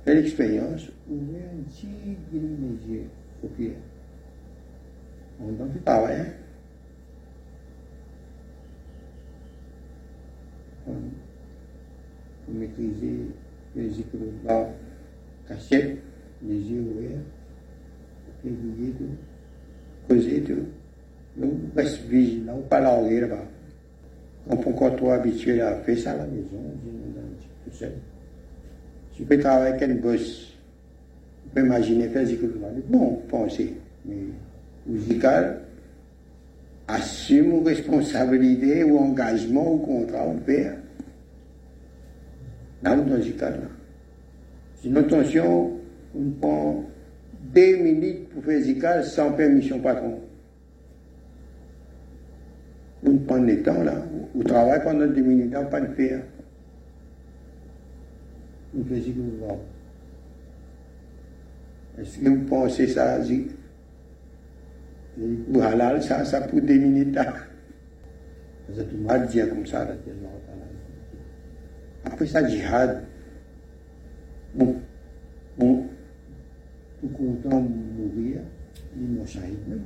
fait 0.04 0.14
l'expérience, 0.14 0.90
ouvrir 1.08 1.42
un 1.52 1.62
petit 1.68 1.86
guillemot 2.32 2.76
les 2.86 2.92
yeux 2.92 3.08
au 3.42 3.46
pied. 3.48 3.76
On 5.40 5.46
ne 5.46 5.70
fait 5.70 5.78
pas, 5.80 6.12
hein? 6.12 6.26
Pour 10.84 12.54
maîtriser 12.54 13.06
les 13.06 13.12
écoles 13.14 13.24
cassette, 13.24 13.43
les 13.76 13.84
yeux 16.56 16.80
ouverts, 16.80 17.20
régulier 18.44 18.92
tout, 18.98 20.08
causer 20.08 20.40
tout. 20.42 20.66
Donc, 21.36 21.52
reste 21.74 22.02
vigilant, 22.02 22.60
pas 22.68 22.80
larguer 22.80 23.20
là-bas. 23.20 23.44
On 24.46 24.56
encore 24.56 24.96
trop 24.96 25.10
habitué 25.10 25.60
à 25.60 25.76
faire 25.76 25.98
ça 25.98 26.12
à 26.12 26.16
la 26.18 26.26
maison, 26.26 26.60
tout 27.64 27.72
seul. 27.72 27.92
Tu 29.14 29.22
peux 29.22 29.38
travailler 29.38 29.74
avec 29.74 29.82
un 29.90 29.94
boss. 29.94 30.54
Tu 31.44 31.48
peux 31.54 31.64
imaginer 31.64 32.08
faire 32.08 32.26
ce 32.26 32.34
que 32.34 32.46
tu 32.46 32.58
Bon, 32.88 33.22
penser. 33.28 33.74
Mais 34.04 34.16
musical, 34.86 35.60
assume 36.86 37.64
responsabilité 37.64 38.84
ou 38.84 38.98
engagement 38.98 39.74
ou 39.74 39.78
contrat, 39.78 40.26
on 40.26 40.38
fait. 40.40 40.70
Sinon, 44.80 45.00
attention, 45.00 45.80
on 46.14 46.30
prend 46.40 46.84
deux 47.54 47.76
minutes 47.76 48.28
pour 48.30 48.44
faire 48.44 48.60
zical 48.60 49.04
sans 49.04 49.32
permission 49.32 49.80
patron. 49.80 50.20
On 53.06 53.16
prend 53.18 53.36
le 53.36 53.62
temps 53.62 53.82
là, 53.82 54.02
on 54.34 54.40
travaille 54.40 54.82
pendant 54.82 55.06
deux 55.06 55.22
minutes, 55.22 55.54
on 55.56 55.66
pas 55.66 55.80
de 55.80 55.94
faire. 55.94 56.22
On 58.76 58.84
fait 58.84 59.00
vous. 59.12 59.60
Est-ce 61.98 62.18
que 62.18 62.28
vous 62.28 62.44
pensez 62.44 62.88
ça, 62.88 63.18
ou 65.18 65.60
halal, 65.60 66.02
ça, 66.02 66.24
ça 66.24 66.40
pour 66.40 66.60
deux 66.60 66.78
minutes 66.78 67.14
là? 67.14 67.32
C'est 68.74 68.88
tout 68.88 68.96
mal 68.96 69.28
comme 69.48 69.66
ça, 69.66 69.84
là, 69.84 69.94
Après 72.04 72.26
ça, 72.26 72.46
jihad. 72.46 73.04
Bon, 74.54 74.76
bon, 75.58 75.86
tout 77.00 77.08
content 77.08 77.60
de 77.60 77.68
mourir, 77.68 78.40
il 78.96 79.08
m'a 79.18 79.26
shahid 79.26 79.68
même. 79.68 79.80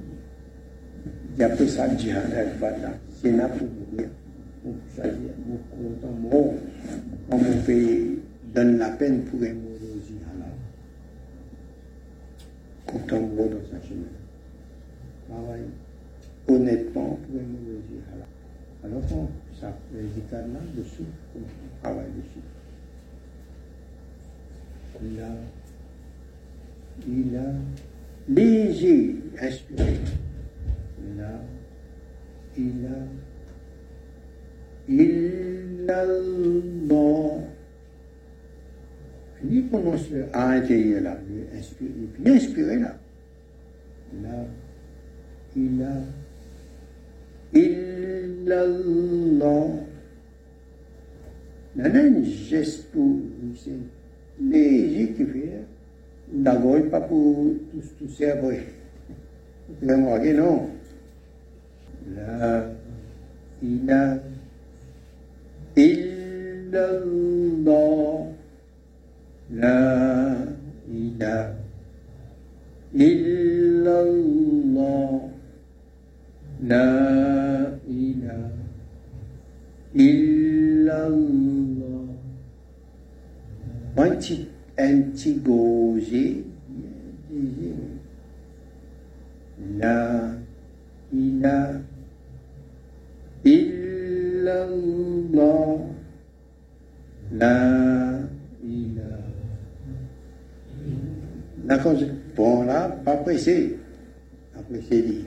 Et 1.38 1.42
après 1.44 1.66
ça, 1.66 1.94
jihad 1.96 2.32
avec 2.32 2.58
Badla, 2.58 2.90
c'est 3.22 3.32
là 3.32 3.48
pour 3.48 3.66
mourir. 3.66 4.08
Pour 4.62 4.74
choisir, 4.94 5.30
pour 5.46 5.78
content 5.78 6.12
mort, 6.12 6.54
comme 7.30 7.40
on 7.40 7.60
fait 7.62 8.18
donne 8.54 8.78
la 8.78 8.90
peine 8.90 9.22
pour 9.22 9.40
un 9.40 9.54
mort 9.54 9.78
aussi 9.96 10.14
halal. 10.26 10.52
Content 12.86 13.20
mort 13.20 13.48
dans 13.48 13.70
sa 13.70 13.86
chemin. 13.86 14.08
Travaille 15.28 15.66
honnêtement 16.48 17.18
pour 17.22 17.40
un 17.40 17.46
mort 17.46 17.78
aussi 17.78 18.02
halal. 18.12 18.26
Alors, 18.84 19.02
quand 19.08 19.30
ça 19.60 19.72
fait 19.92 20.02
des 20.02 20.52
là 20.52 20.60
dessus, 20.76 21.02
on 21.36 21.40
travaille 21.82 22.10
dessus. 22.16 22.44
Il 25.02 25.20
a, 25.20 25.28
il 27.06 27.36
a 27.36 27.52
léger, 28.28 29.16
inspiré. 29.40 29.98
Là, 31.16 31.40
il 32.56 32.86
a, 32.86 32.98
il 34.88 35.68
non. 36.88 37.44
Il 39.44 39.68
prononce 39.68 40.10
le 40.10 40.26
A 40.32 40.50
intérieur 40.50 41.02
là, 41.02 41.16
il 41.28 41.58
inspire, 41.58 41.88
il 42.18 42.28
inspiré 42.28 42.78
là. 42.78 42.98
Là, 44.22 44.44
il 45.56 45.82
a, 45.82 46.02
il 47.54 48.52
a 48.52 48.64
nanen 51.78 52.14
gestu 52.50 53.04
se 53.62 53.72
ne 54.50 54.62
jiki 54.94 55.24
fe 55.32 55.44
da 56.44 56.52
goi 56.62 56.82
papu 56.90 57.18
tu 57.70 57.78
tu 57.98 58.04
se 58.16 58.26
la 59.86 59.94
ina 63.62 64.00
la 69.60 69.76
ina 70.90 71.34
illa 73.08 73.98
la 76.70 76.86
ina 77.88 78.36
illa 79.94 80.98
Anti, 83.98 84.46
antigose 84.78 86.44
La 89.76 90.38
ilaha 91.12 91.80
illallah 93.44 94.68
La 97.32 98.20
ilaha 98.62 99.18
D'accord 101.64 101.98
Bon, 102.36 102.62
là, 102.62 102.88
pas 103.04 103.16
pressé. 103.16 103.78
Pas 104.54 104.62
pressé, 104.62 105.02
dit. 105.02 105.26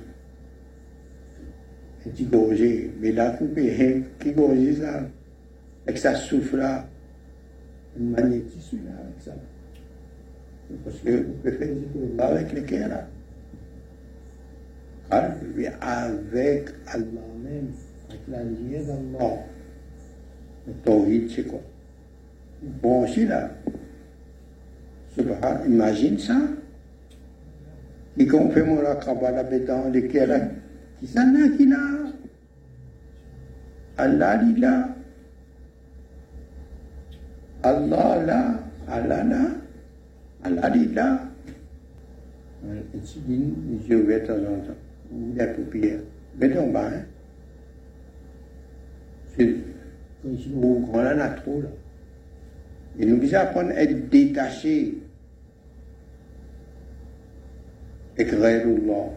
Gorgé. 2.23 2.89
Mais 3.01 3.11
là, 3.11 3.31
coupé, 3.31 4.03
qui 4.17 4.31
gorgé 4.31 4.75
ça 4.75 5.03
Avec 5.85 5.97
ça 5.97 6.15
souffle 6.15 6.55
là. 6.57 6.87
Magnétisme 7.97 8.77
là, 8.85 8.91
avec 9.03 9.21
ça. 9.21 9.31
Parce 10.83 10.97
que 10.99 11.09
vous 11.09 11.33
des 11.43 12.15
là 12.17 12.25
avec 12.27 12.65
cœurs 12.65 12.87
là. 12.87 13.07
Avec 15.09 16.69
Allah 16.87 17.03
même, 17.43 17.71
avec 18.09 18.21
la 18.29 18.43
lumière 18.43 18.85
d'Allah. 18.85 19.35
Le 20.67 20.73
tawhid, 20.85 21.29
c'est 21.29 21.43
quoi 21.43 21.59
Bon, 22.61 23.03
aussi 23.03 23.25
là. 23.25 23.51
Subhan, 25.15 25.65
imagine 25.67 26.17
ça. 26.17 26.37
Et 28.17 28.25
quand 28.25 28.39
on 28.39 28.51
fait 28.51 28.63
mon 28.63 28.77
rakaba 28.77 29.43
béton, 29.43 29.89
les 29.91 30.07
kera, 30.07 30.39
qui 30.99 31.07
s'en 31.07 31.35
a 31.35 31.49
qui 31.57 31.65
là 31.65 31.77
Allah 33.97 34.37
dit 34.37 34.59
là. 34.59 34.95
Allah 37.63 38.23
là. 38.25 38.63
Allah 38.87 39.23
là. 39.23 39.41
Allah 40.43 40.69
dit 40.69 40.87
là. 40.93 41.27
Je 42.63 43.95
vais 43.95 44.19
de 44.21 44.25
temps 44.25 44.33
en 44.33 44.59
temps. 44.65 44.79
Il 45.11 45.35
y 45.35 45.41
a 45.41 45.47
paupières. 45.47 45.99
Mettons 46.39 46.71
bas, 46.71 46.87
hein. 46.87 47.03
C'est, 49.35 49.55
on 50.23 50.93
en 50.93 51.05
a 51.19 51.29
trop 51.29 51.61
là. 51.61 51.69
Et 52.99 53.05
nous 53.05 53.17
devons 53.17 53.37
apprendre 53.37 53.71
à 53.71 53.83
être 53.83 54.09
détachés 54.09 54.97
Allah. 58.19 59.09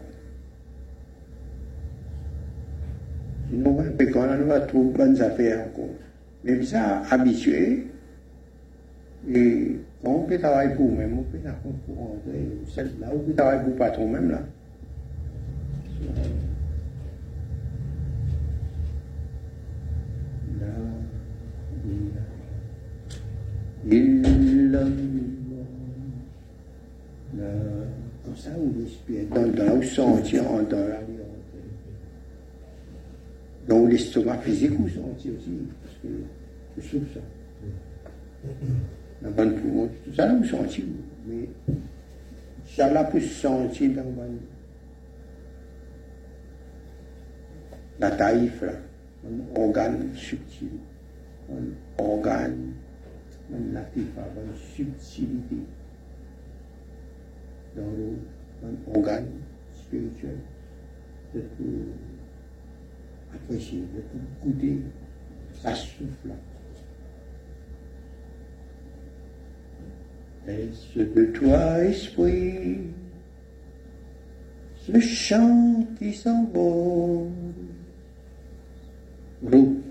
Sinon, 3.49 3.77
on 3.77 4.45
va 4.47 4.59
trouver 4.61 4.97
bonnes 4.97 5.21
affaires 5.21 5.67
encore. 5.67 5.95
Mais 6.43 6.63
ça, 6.63 7.03
habitué, 7.11 7.87
et 9.27 9.79
quand 10.03 10.27
on 10.29 10.37
travaille 10.37 10.75
pour 10.75 10.87
vous-même, 10.87 11.17
on 11.17 11.23
peut 11.23 11.39
rencontrer 11.43 12.47
celle 12.67 12.91
là, 12.99 13.07
on 13.11 13.19
peut 13.19 13.33
travailler 13.33 13.61
pour 13.61 13.69
le 13.69 13.75
patron 13.75 14.09
même 14.09 14.29
là. 14.29 14.41
Comme 28.23 28.35
ça, 28.35 28.49
on 28.57 28.81
respire 28.81 29.25
dans, 29.29 29.47
dans 29.47 29.63
là 29.63 29.73
où 29.73 29.83
sentir, 29.83 30.43
dans 30.43 30.87
la 30.87 30.99
Dans 33.67 33.87
l'estomac 33.87 34.37
physique, 34.39 34.73
on 34.79 34.87
sentit 34.87 35.31
aussi, 35.31 35.51
parce 35.81 35.95
que 36.01 36.07
je 36.77 36.81
souffre 36.87 37.13
ça. 37.15 37.21
Poumon, 39.31 39.89
tout 40.03 40.13
ça, 40.13 40.27
là, 40.27 40.35
vous 40.35 40.65
mais 41.27 41.49
ça 42.65 42.91
là 42.91 43.03
peut 43.05 43.19
se 43.19 43.41
sentir 43.41 43.91
dans 43.95 44.05
la 47.99 48.11
taïf, 48.11 48.61
là, 48.61 48.73
un 49.25 49.59
organe 49.61 50.09
subtil, 50.15 50.69
un 51.51 52.03
organe, 52.03 52.73
un 53.53 53.73
latifa, 53.73 54.21
une 54.21 54.55
subtilité. 54.55 55.57
Dans 57.75 57.83
l'organe 58.93 59.27
spirituel, 59.73 60.37
de 61.33 61.41
tout 61.41 61.85
apprécier, 63.33 63.79
de 63.79 64.01
tout 64.01 64.19
goûter, 64.43 64.81
ça 65.61 65.73
souffle. 65.73 66.27
là. 66.27 66.35
Est-ce 70.47 70.99
de 70.99 71.25
toi, 71.25 71.83
esprit, 71.83 72.77
ce 74.77 74.99
chant 74.99 75.87
qui 75.97 76.13
s'envole 76.13 77.31
Roux, 79.41 79.81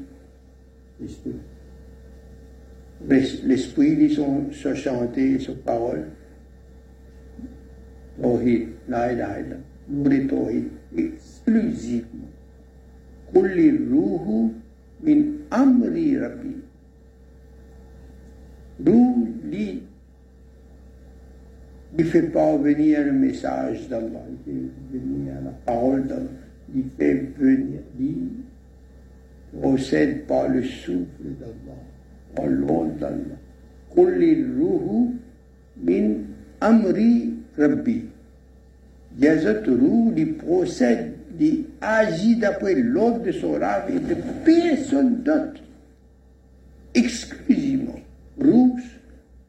l'esprit. 1.00 1.32
L'esprit 3.44 3.96
dit 3.96 4.14
son, 4.14 4.52
se 4.52 4.74
chanter, 4.74 5.40
son 5.40 5.54
parole. 5.56 6.10
Tawhid, 8.20 8.68
la 8.88 9.12
ilaha 9.12 9.40
illa. 9.40 9.56
Nourri 9.88 10.26
Tawhid, 10.28 10.68
exclusivement. 10.96 12.30
Kulli 13.32 13.70
ruhu 13.70 14.54
min 15.02 15.40
amri 15.50 16.16
rabbi. 16.16 16.54
Il 21.96 22.04
fait 22.06 22.22
parvenir 22.22 23.04
le 23.04 23.12
message 23.12 23.88
d'Allah, 23.88 24.24
il 24.46 24.68
fait 24.90 24.98
venir 24.98 25.34
la 25.44 25.50
parole 25.64 26.06
d'Allah, 26.06 26.26
il 26.74 26.84
fait 26.98 27.26
venir, 27.38 27.80
il 28.00 28.28
procède 29.60 30.26
par 30.26 30.48
le 30.48 30.62
souffle 30.62 31.22
d'Allah, 31.38 31.78
par 32.34 32.46
l'onde 32.46 32.96
d'Allah. 32.98 33.38
Kulli 33.94 34.42
ruhu 34.42 35.10
min 35.82 36.14
amri 36.60 37.34
rabbi. 37.56 38.02
Yazat 39.16 39.62
ruh, 39.66 40.12
il 40.16 40.34
procède, 40.34 41.12
il 41.38 41.64
agit 41.80 42.36
d'après 42.36 42.74
l'ordre 42.74 43.22
de 43.22 43.30
son 43.30 43.52
rab 43.52 43.84
et 43.88 44.00
de 44.00 44.16
personne 44.44 45.22
d'autre, 45.22 45.62
exclusivement. 46.92 48.00
Ruh, 48.40 48.72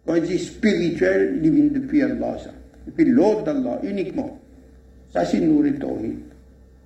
quand 0.06 0.16
il 0.16 0.24
dit 0.24 0.40
spirituel, 0.40 1.40
il 1.44 1.52
vient 1.52 1.66
depuis 1.66 2.02
Allah, 2.04 2.38
ça. 2.44 2.52
Depuis 2.86 3.06
l'ordre 3.06 3.44
d'Allah, 3.44 3.80
uniquement. 3.84 4.40
Ça, 5.12 5.26
c'est 5.26 5.40
nourri 5.40 5.74
tawhid. 5.74 6.20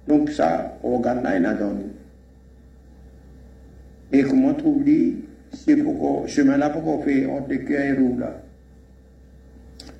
Donc 0.07 0.29
ça, 0.29 0.77
organe 0.83 1.23
là, 1.23 1.37
il 1.37 1.45
a 1.45 1.53
donné. 1.53 1.83
Et 4.11 4.23
comment 4.23 4.53
trouver 4.53 5.15
c'est 5.51 5.77
pourquoi, 5.77 6.27
chemin 6.27 6.57
là, 6.57 6.69
pourquoi 6.69 6.93
on 6.93 7.01
fait 7.01 7.25
entre 7.25 7.55
cœur 7.55 7.81
et 7.81 7.93
roue 7.93 8.17
là. 8.19 8.41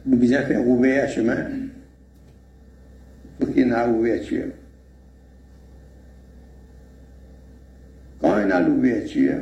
Nous 0.06 0.18
besoin 0.18 0.42
faire 0.44 0.68
ouvrir 0.68 1.04
un 1.04 1.08
chemin 1.08 1.46
pour 3.38 3.50
qu'il 3.50 3.58
y 3.58 3.62
ait 3.62 3.74
une 3.74 3.96
ouverture. 3.96 4.48
Quand 8.22 8.32
on 8.32 8.52
a 8.52 8.60
l'ouverture, 8.60 9.40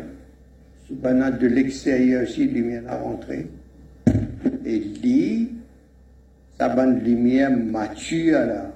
de 0.90 1.48
l'extérieur 1.48 2.24
aussi, 2.24 2.44
il 2.44 2.64
vient 2.64 2.86
à 2.88 2.98
rentrer 2.98 3.48
et 4.68 4.80
dit, 4.80 5.50
sa 6.60 6.68
bonne 6.70 7.00
lumière 7.00 7.52
mature 7.52 8.40
là. 8.40 8.74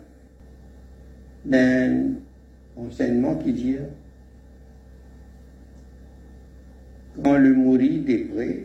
Un 1.51 2.13
enseignement 2.77 3.35
qui 3.35 3.51
dit, 3.51 3.75
quand 7.21 7.37
le 7.37 7.53
mourit 7.53 8.05
prêt, 8.19 8.63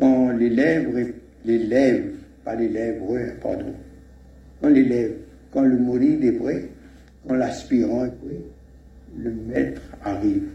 quand 0.00 0.30
les 0.32 0.48
lèvres, 0.48 1.10
les 1.44 1.58
lèvres, 1.58 2.14
pas 2.44 2.54
les 2.54 2.68
lèvres, 2.68 3.18
pardon, 3.42 3.74
quand 4.62 4.68
les 4.68 4.84
lèvres, 4.84 5.16
quand 5.52 5.62
le 5.62 5.76
est 6.24 6.32
prêt, 6.32 6.68
quand 7.28 7.34
l'aspirant 7.34 8.06
est 8.06 8.18
prêt, 8.24 8.40
le 9.18 9.32
maître 9.32 9.82
arrive. 10.02 10.53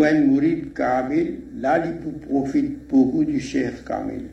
Pour 0.00 0.06
un 0.08 0.20
mourid 0.22 0.72
Kamil, 0.72 1.40
là, 1.60 1.84
il 1.84 1.92
profite 2.26 2.88
beaucoup 2.88 3.22
du 3.22 3.38
chef 3.38 3.84
Kamil. 3.84 4.30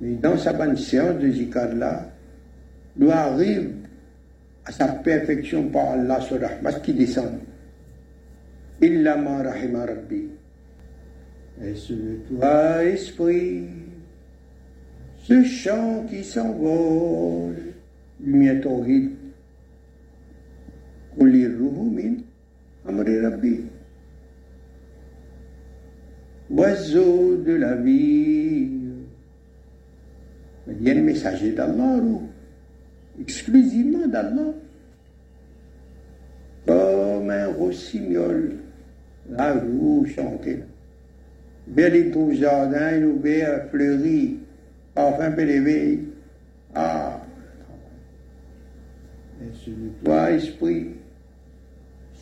Mais 0.00 0.14
dans 0.14 0.38
sa 0.38 0.52
bonne 0.52 0.76
séance 0.76 1.18
de 1.18 1.28
zikar 1.32 1.74
là, 1.74 2.08
il 2.96 3.10
arrive 3.10 3.72
à 4.64 4.70
sa 4.70 4.86
perfection 4.86 5.64
par 5.70 5.94
Allah 5.94 6.20
sur 6.20 6.40
rahmat 6.40 6.74
qui 6.74 6.94
descend. 6.94 7.40
Illa 8.80 9.16
ma 9.16 9.42
rahima 9.42 9.84
rabbi. 9.84 10.28
Est-ce 11.60 11.92
toi, 12.28 12.84
esprit, 12.84 13.64
ce 15.24 15.42
chant 15.42 16.06
qui 16.08 16.22
s'envole, 16.22 17.56
lumière 18.22 18.60
tawhid, 18.60 19.10
kulir 21.18 21.50
ruhu 21.50 21.90
min 21.90 22.14
amri 22.86 23.18
rabbi 23.18 23.69
oiseau 26.50 27.36
de 27.36 27.52
la 27.54 27.76
vie. 27.76 28.68
Il 30.68 30.82
y 30.82 30.90
a 30.90 30.94
le 30.94 31.54
d'Allah, 31.54 32.00
exclusivement 33.20 34.06
d'Allah. 34.06 34.52
Comme 36.66 37.30
un 37.30 37.48
rossignol, 37.48 38.56
là, 39.30 39.54
vous 39.54 40.06
chantez. 40.06 40.62
Vers 41.68 41.90
les 41.90 42.04
beaux 42.04 42.32
jardins, 42.32 42.98
nous 42.98 43.18
vers 43.18 43.68
fleuris, 43.70 44.38
enfin 44.94 45.34
élevé. 45.36 46.00
Ah, 46.74 47.20
est-ce 49.42 49.70
toi, 50.04 50.30
esprit, 50.30 50.88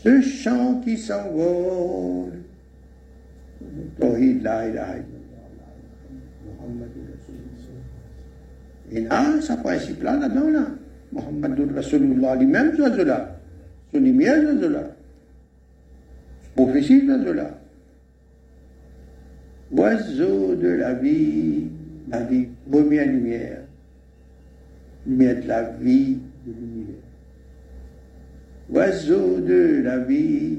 ce 0.03 0.20
chant 0.20 0.81
qui 0.81 0.97
s'envole 0.97 2.38
Rasulullah. 4.00 4.66
Et 8.90 9.00
là, 9.02 9.40
ce 9.40 9.52
principe-là, 9.52 10.18
là-dedans, 10.18 10.50
là. 10.50 10.66
Muhammadur 11.12 11.74
Rasulullah, 11.74 12.36
lui-même. 12.36 12.76
Son 12.76 13.98
lumière. 13.98 14.84
Prophétie. 16.54 17.09
Oiseau 19.70 20.54
de 20.54 20.68
la 20.68 20.94
vie, 20.94 21.66
la 22.09 22.22
vie, 22.22 22.48
première 22.70 23.06
lumière. 23.06 23.61
Lumière 25.06 25.42
de 25.42 25.48
la 25.48 25.62
vie 25.62 26.18
de 26.46 26.52
l'univers. 26.52 26.94
Oiseau 28.70 29.40
de 29.40 29.82
la 29.82 29.98
vie, 29.98 30.59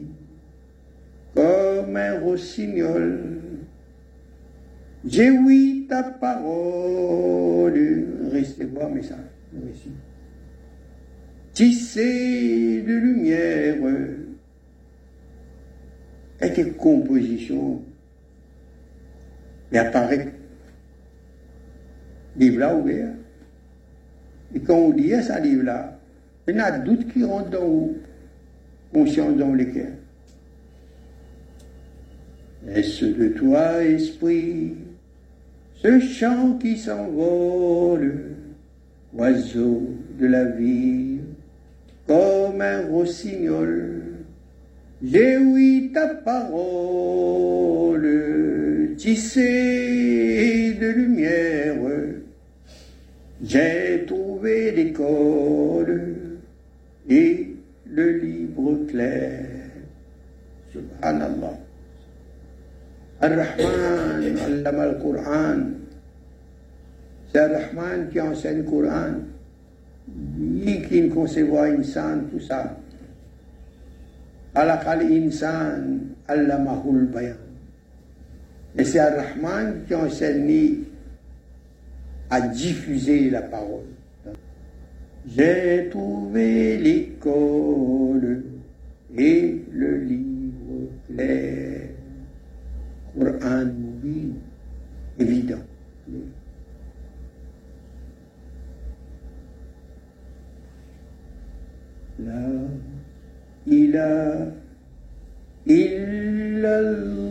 comme 1.35 1.95
un 1.95 2.19
rossignol. 2.19 3.39
J'ai 5.05 5.29
oui 5.29 5.85
ta 5.87 6.03
parole. 6.03 8.05
Restez 8.31 8.65
voir, 8.65 8.89
mais 8.89 9.01
le 9.53 9.67
récit. 9.67 9.91
Tissé 11.53 12.81
de 12.81 12.93
lumière. 12.93 13.77
Et 16.41 16.53
quelle 16.53 16.75
composition. 16.75 17.81
Il 19.71 19.77
apparaît. 19.77 20.33
Livre-là 22.37 22.75
ouvert. 22.75 23.13
Et 24.55 24.59
quand 24.59 24.75
on 24.75 24.91
lit 24.91 25.21
ça 25.21 25.39
livre-là, 25.39 25.99
il 26.47 26.55
y 26.55 26.59
a 26.59 26.79
doute 26.79 27.11
qui 27.11 27.23
rentre 27.23 27.49
dans 27.49 27.67
vous, 27.67 27.97
conscience 28.91 29.37
dans 29.37 29.53
les 29.53 29.69
Est-ce 32.67 33.05
de 33.05 33.29
toi, 33.29 33.83
esprit, 33.83 34.73
ce 35.81 35.99
chant 35.99 36.57
qui 36.61 36.77
s'envole, 36.77 38.35
oiseau 39.13 39.95
de 40.19 40.27
la 40.27 40.45
vie, 40.45 41.19
comme 42.05 42.61
un 42.61 42.87
rossignol 42.87 44.03
J'ai 45.01 45.37
ouï 45.37 45.91
ta 45.93 46.07
parole, 46.09 46.49
tissée 48.97 50.09
J'ai 53.41 54.03
trouvé 54.05 54.71
l'école 54.71 56.37
et 57.09 57.55
le 57.85 58.11
livre 58.19 58.85
clair. 58.87 59.45
Subhanallah. 60.71 61.68
Ar-Rahman 63.21 64.37
allama 64.37 64.83
al-Qur'an. 64.83 65.59
C'est 67.31 67.39
Ar-Rahman 67.39 68.09
qui 68.11 68.21
enseigne 68.21 68.57
le 68.59 68.63
Coran. 68.63 69.13
Lui 70.37 70.81
qui 70.87 71.01
ne 71.01 71.09
concevoit 71.09 71.65
insan, 71.65 72.23
tout 72.31 72.39
ça. 72.39 72.77
Alakal 74.55 75.03
insan 75.03 75.99
allamahul 76.27 77.05
bayan. 77.05 77.35
Et 78.77 78.85
c'est 78.85 78.99
Ar-Rahman 78.99 79.83
qui 79.87 79.95
enseigne 79.95 80.83
à 82.29 82.41
diffuser 82.41 83.29
la 83.29 83.41
parole. 83.41 83.83
J'ai 85.27 85.89
trouvé 85.91 86.77
l'école 86.77 88.43
et 89.17 89.61
le 89.71 89.97
livre 89.97 90.87
clair. 91.07 91.78
Coran 93.13 93.65
mobile, 93.79 94.35
évident. 95.17 95.63
La 102.19 102.67
ilaha 103.65 104.51
illallah 105.65 107.29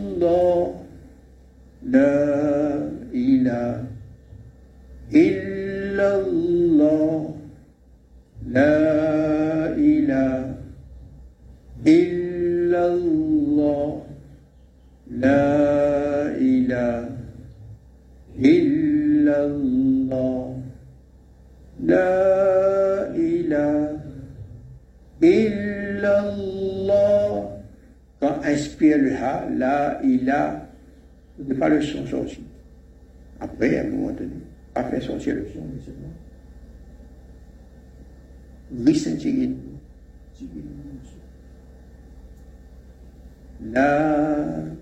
لا 1.89 2.91
إله 3.13 3.83
إلا 5.15 6.09
الله 6.21 7.35
لا 8.51 8.77
إله 9.73 10.55
إلا 11.87 12.81
الله 12.93 13.28
لا 15.18 16.32
إله 16.36 17.08
إلا 18.38 19.46
الله 19.46 20.58
لا 21.84 22.12
إله 23.14 24.00
إلا 25.22 26.12
الله 26.34 27.50
Quand 28.20 28.40
inspire 28.42 28.96
le 28.98 29.12
ha, 29.16 29.44
la 29.50 30.00
ilaha 30.02 30.66
ne 31.38 31.54
pas 31.54 31.68
le 31.68 31.82
son 31.82 32.06
sortir. 32.06 32.40
Après, 33.38 33.76
à 33.78 33.82
un 33.82 33.88
moment 33.90 34.12
donné, 34.12 34.30
pas 34.72 34.84
faire 34.84 35.02
sortir 35.02 35.34
le 35.34 35.46
son, 35.52 35.60
mais 35.60 35.80
seulement 35.84 36.08
ressentir 38.86 39.50
La 43.60 43.80
ilaha 43.80 44.74
illallah 44.74 44.77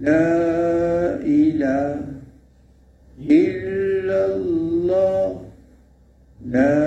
لا 0.00 1.20
إله 1.20 2.00
إلا 3.20 4.20
الله. 4.34 5.26
لا 6.46 6.79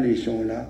les 0.00 0.16
gens 0.16 0.42
là 0.42 0.69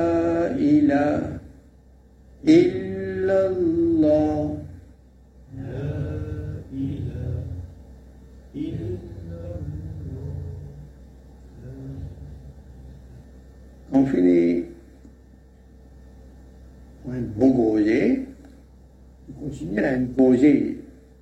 poser 20.21 20.77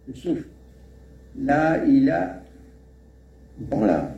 le 0.07 0.13
souffle. 0.13 0.45
Là, 1.37 1.85
il 1.85 2.09
a, 2.09 2.41
bon 3.57 3.85
là, 3.85 4.11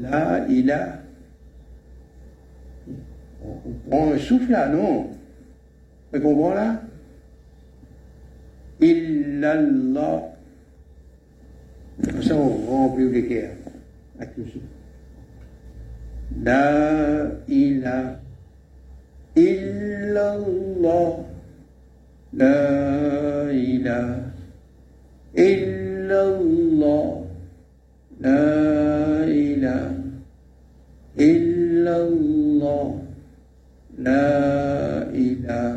là, 0.00 0.46
il 0.48 0.70
a, 0.70 1.00
on 3.44 3.90
prend 3.90 4.12
un 4.12 4.18
souffle 4.18 4.50
là, 4.50 4.68
non 4.68 5.10
Tu 6.12 6.20
comprends 6.20 6.54
là? 6.54 6.82
Illallah. 8.80 10.22
Comme 12.04 12.22
ça, 12.22 12.34
on 12.34 12.66
remplit 12.66 13.10
l'équerre 13.10 13.56
avec 14.18 14.36
le 14.36 14.44
souffle. 14.44 14.58
La 16.42 17.30
ilaha 17.48 18.20
illallah. 19.36 21.35
لا 22.36 23.48
إله 23.48 24.28
إلا 25.38 26.20
الله 26.36 27.08
لا 28.20 29.24
إله 29.24 29.88
إلا 31.16 31.94
الله 32.08 32.86
لا 33.98 34.28
إله 35.16 35.72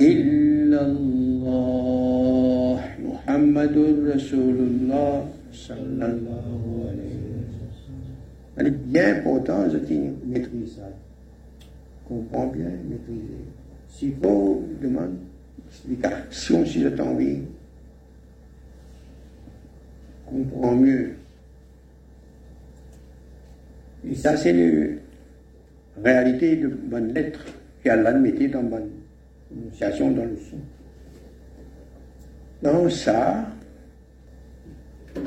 إلا 0.00 0.80
الله 0.88 2.78
محمد 3.12 3.76
رسول 4.08 4.56
الله 4.68 5.16
صلى 5.52 6.06
الله 6.16 6.56
عليه 6.88 7.20
وسلم 7.60 8.08
Elle 8.56 8.66
est 8.68 8.80
bien 8.88 9.16
important 9.16 9.68
de 9.68 9.80
maîtriser 10.24 10.80
ça. 10.80 10.88
Comprends 12.08 12.46
bien, 12.48 12.68
maîtriser. 12.88 13.44
S'il 13.88 14.12
faut, 14.16 14.62
demande 14.82 15.16
explication 15.72 16.66
si 16.66 16.82
j'ai 16.82 17.00
envie. 17.00 17.38
Comprends 20.26 20.76
mieux. 20.76 21.14
Et 24.08 24.14
ça, 24.14 24.36
c'est 24.36 24.52
la 24.52 26.02
réalité 26.02 26.56
de 26.56 26.68
bonne 26.68 27.12
lettre 27.12 27.44
qu'Allah 27.82 28.12
mettait 28.12 28.48
dans 28.48 28.62
bonne 28.62 28.90
prononciation 29.48 30.10
dans 30.10 30.24
le 30.24 30.36
son. 30.36 30.58
Dans 32.62 32.88
ça, 32.88 33.46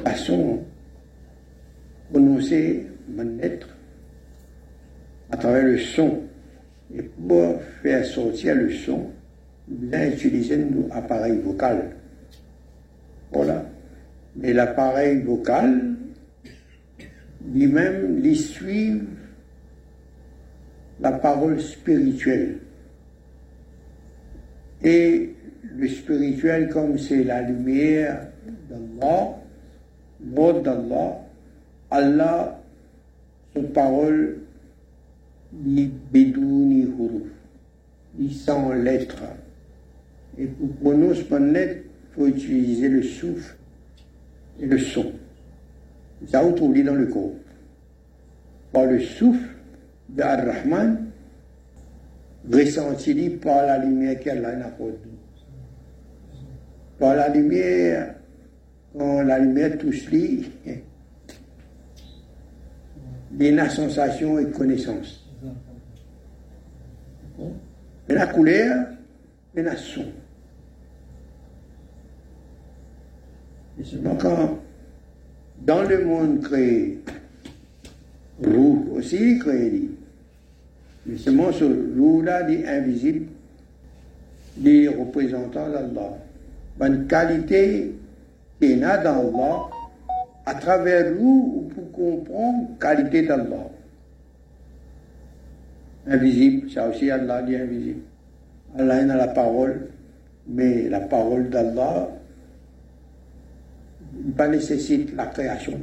façon 0.04 0.64
prononcer 2.10 2.88
bonne 3.08 3.38
lettre 3.38 3.70
à 5.32 5.38
travers 5.38 5.64
le 5.64 5.78
son. 5.78 6.22
Et 6.96 7.02
pour 7.02 7.62
faire 7.82 8.06
sortir 8.06 8.56
le 8.56 8.72
son, 8.72 9.10
nous 9.68 9.94
avons 9.94 10.12
utilisé 10.12 10.58
nos 10.58 10.88
appareils 10.92 11.40
vocal. 11.40 11.96
Voilà. 13.32 13.66
Mais 14.36 14.54
l'appareil 14.54 15.22
vocal, 15.22 15.96
lui-même, 17.54 18.22
lui 18.22 18.36
suit 18.36 19.02
la 21.00 21.12
parole 21.14 21.60
spirituelle. 21.60 22.60
Et 24.84 25.34
le 25.76 25.88
spirituel, 25.88 26.70
comme 26.70 26.98
c'est 26.98 27.24
la 27.24 27.42
lumière 27.42 28.28
d'Allah, 28.70 29.36
l'ordre 30.34 30.62
d'Allah, 30.62 31.22
Allah, 31.92 32.62
son 33.56 33.64
parole, 33.64 34.38
ni 35.54 35.92
bédou 36.12 36.42
ni 36.42 36.82
huruf, 36.82 37.24
ni 38.18 38.34
sans 38.34 38.74
lettres. 38.74 39.24
Et 40.38 40.48
pour 40.48 40.70
prononcer 40.76 41.24
bonne 41.24 41.54
lettre, 41.54 41.84
il 41.86 42.16
faut 42.16 42.28
utiliser 42.28 42.90
le 42.90 43.04
souffle 43.04 43.56
et 44.60 44.66
le 44.66 44.78
son. 44.78 45.14
Ça, 46.28 46.44
trouvez 46.56 46.84
dans 46.84 46.96
le 46.96 47.08
corps. 47.08 47.32
Par 48.72 48.86
le 48.86 49.00
souffle 49.00 49.48
d'Ar-Rahman, 50.10 51.08
ressenti 52.52 53.30
par 53.30 53.66
la 53.66 53.78
lumière 53.78 54.20
qu'Allah 54.20 54.50
a 54.50 54.68
apportée. 54.68 55.10
Par 57.00 57.16
la 57.16 57.30
lumière, 57.30 58.16
quand 58.98 59.22
la 59.22 59.40
lumière 59.40 59.78
touche 59.78 60.08
lui, 60.08 60.52
il 60.66 60.82
y 63.44 63.48
a 63.48 63.64
une 63.64 63.70
sensation 63.70 64.40
et 64.40 64.50
connaissance. 64.52 65.22
Et 68.08 68.14
la 68.14 68.28
couleur, 68.28 68.88
et 69.56 69.62
la 69.62 69.76
son. 69.76 70.06
Quand, 74.20 74.60
dans 75.66 75.84
le 75.84 76.06
monde 76.06 76.42
créé, 76.42 77.00
roux 78.42 78.88
aussi 78.96 79.40
créé, 79.40 79.90
seulement 81.18 81.52
ce 81.52 81.66
roux-là, 81.66 82.44
dit 82.44 82.66
invisible, 82.66 83.28
des 84.58 84.88
représentants 84.88 85.70
d'Allah. 85.70 86.18
Une 86.82 87.08
qualité 87.08 87.94
qu'il 88.60 88.80
y 88.80 88.84
a 88.84 88.98
dans 88.98 89.20
Allah, 89.20 89.70
à 90.46 90.56
travers 90.56 91.14
nous, 91.14 91.70
pour 91.74 91.92
comprendre 91.92 92.70
la 92.70 92.96
qualité 92.96 93.24
d'Allah. 93.24 93.70
Invisible, 96.08 96.70
ça 96.70 96.88
aussi 96.88 97.10
Allah 97.10 97.42
dit 97.42 97.56
invisible. 97.56 98.02
Allah 98.78 98.96
a 98.96 99.18
la 99.18 99.28
parole, 99.28 99.88
mais 100.48 100.88
la 100.90 101.00
parole 101.02 101.50
d'Allah, 101.50 102.10
pas 104.36 104.48
nécessite 104.48 105.16
la 105.16 105.28
création. 105.28 105.80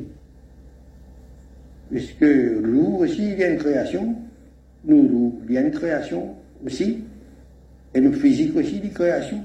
Puisque 1.90 2.22
nous 2.22 2.96
aussi, 3.00 3.32
il 3.32 3.38
y 3.38 3.44
a 3.44 3.50
une 3.50 3.58
création, 3.58 4.16
nous, 4.84 5.40
il 5.48 5.54
y 5.54 5.58
a 5.58 5.60
une 5.60 5.70
création 5.70 6.34
aussi, 6.64 7.04
et 7.94 8.00
nous 8.00 8.12
physique 8.12 8.56
aussi, 8.56 8.78
une 8.78 8.90
création. 8.90 9.40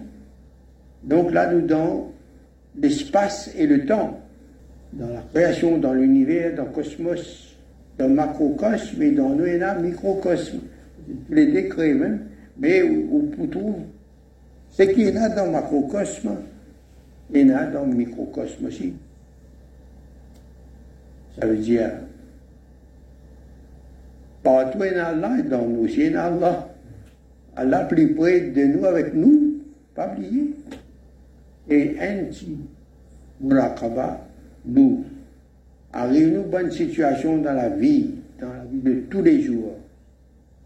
Donc 1.04 1.34
là, 1.34 1.52
nous, 1.52 1.62
dans 1.62 2.12
l'espace 2.80 3.52
et 3.58 3.68
le 3.68 3.86
temps, 3.86 4.22
dans 4.94 5.10
la 5.10 5.22
création, 5.34 5.78
dans 5.78 5.94
l'univers, 5.94 6.56
dans 6.56 6.64
le 6.64 6.72
cosmos, 6.72 7.56
dans 7.98 8.08
le 8.08 8.14
macrocosme 8.14 9.02
et 9.02 9.12
dans 9.12 9.36
le 9.36 9.82
microcosme, 9.82 10.60
les 11.30 11.48
décrets 11.48 11.94
même, 11.94 12.22
mais 12.58 12.82
où, 12.84 13.32
on 13.40 13.48
trouve 13.48 13.76
ce 14.72 14.84
qu'il 14.84 15.14
y 15.14 15.18
a 15.18 15.30
dans 15.30 15.46
le 15.46 15.52
macrocosme, 15.52 16.30
y 17.34 17.44
en 17.44 17.56
a 17.56 17.66
dans 17.66 17.86
le 17.86 17.94
microcosme 17.94 18.66
aussi. 18.66 18.94
Ça 21.40 21.46
veut 21.46 21.58
dire, 21.58 21.92
partout 24.44 24.82
a 24.82 25.06
Allah, 25.08 25.42
dans 25.44 25.68
nous 25.68 25.86
aussi 25.86 26.14
a 26.14 26.26
Allah. 26.26 26.70
Allah 27.56 27.86
plus 27.86 28.14
près 28.14 28.42
de 28.42 28.64
nous 28.66 28.86
avec 28.86 29.14
nous, 29.14 29.56
pas 29.96 30.12
oublier. 30.14 30.54
Et 31.70 31.96
ainsi, 32.00 32.58
Murakaba, 33.42 34.26
nous, 34.66 35.04
arrive 35.92 36.34
nous 36.34 36.44
bonne 36.44 36.72
situation 36.72 37.38
dans 37.38 37.54
la 37.54 37.70
vie, 37.70 38.12
dans 38.40 38.50
la 38.50 38.64
vie 38.72 38.80
de 38.80 39.02
tous 39.10 39.22
les 39.22 39.42
jours. 39.42 39.76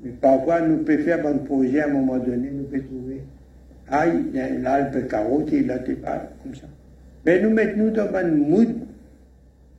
Mais 0.02 0.12
parfois, 0.12 0.62
nous 0.62 0.78
pouvons 0.78 0.98
faire 0.98 1.26
un 1.26 1.38
projet 1.38 1.82
à 1.82 1.88
un 1.88 1.94
moment 1.94 2.18
donné, 2.18 2.52
nous 2.52 2.64
pouvons 2.64 3.01
là, 3.92 4.80
elle 4.80 4.92
peut 4.92 5.08
carotter, 5.08 5.64
là, 5.64 5.80
t'es 5.80 5.96
pas 5.96 6.30
comme 6.44 6.56
ça. 6.56 6.68
Mais 7.26 7.42
nous 7.42 7.50
mettons 7.52 7.78
nous 7.78 7.90
dans 7.92 8.14
un 8.16 8.24
mood, 8.24 8.70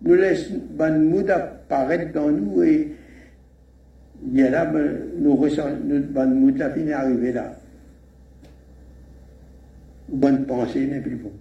nous 0.03 0.15
laissons 0.15 0.61
un 0.79 0.99
mood 0.99 1.29
apparaître 1.31 2.13
dans 2.13 2.31
nous 2.31 2.63
et 2.63 2.93
il 4.25 4.43
a 4.45 4.51
là, 4.51 4.67
ben, 4.67 4.99
nous 5.19 5.35
ressentons, 5.35 5.79
notre 5.85 6.27
mood 6.27 6.57
là 6.57 6.71
finit 6.71 6.93
arriver 6.93 7.33
là. 7.33 7.55
Bonne 10.09 10.45
pensée 10.45 10.87
n'est 10.87 11.01
plus 11.01 11.17
bon. 11.17 11.33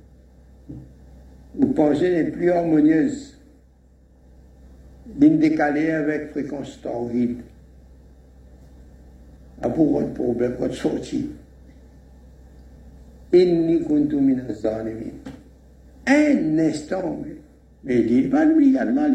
Ou 1.59 1.67
pensée 1.67 2.09
n'est 2.09 2.31
plus 2.31 2.49
harmonieuse. 2.51 3.37
Ligne 5.19 5.37
décalée 5.37 5.91
avec 5.91 6.31
fréquence 6.31 6.79
torride. 6.81 7.41
À 9.61 9.69
pour 9.69 9.99
un 9.99 10.05
problème, 10.05 10.53
votre 10.53 10.73
sortie. 10.73 11.31
Un 16.07 16.57
instant, 16.59 17.19
mais 17.83 18.01
il 18.01 18.29
pas 18.29 18.45
lui 18.45 18.69
également. 18.69 19.07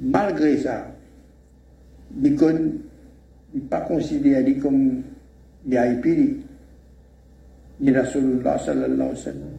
Malgré 0.00 0.58
ça, 0.58 0.94
il 2.22 2.34
n'est 2.34 3.60
pas 3.70 3.80
considéré 3.80 4.56
comme 4.56 5.02
VIP, 5.64 6.44
ni 7.80 7.90
Rasulullah 7.90 8.58
sallallahu 8.58 8.92
alayhi 8.92 9.10
wa 9.10 9.16
sallam. 9.16 9.58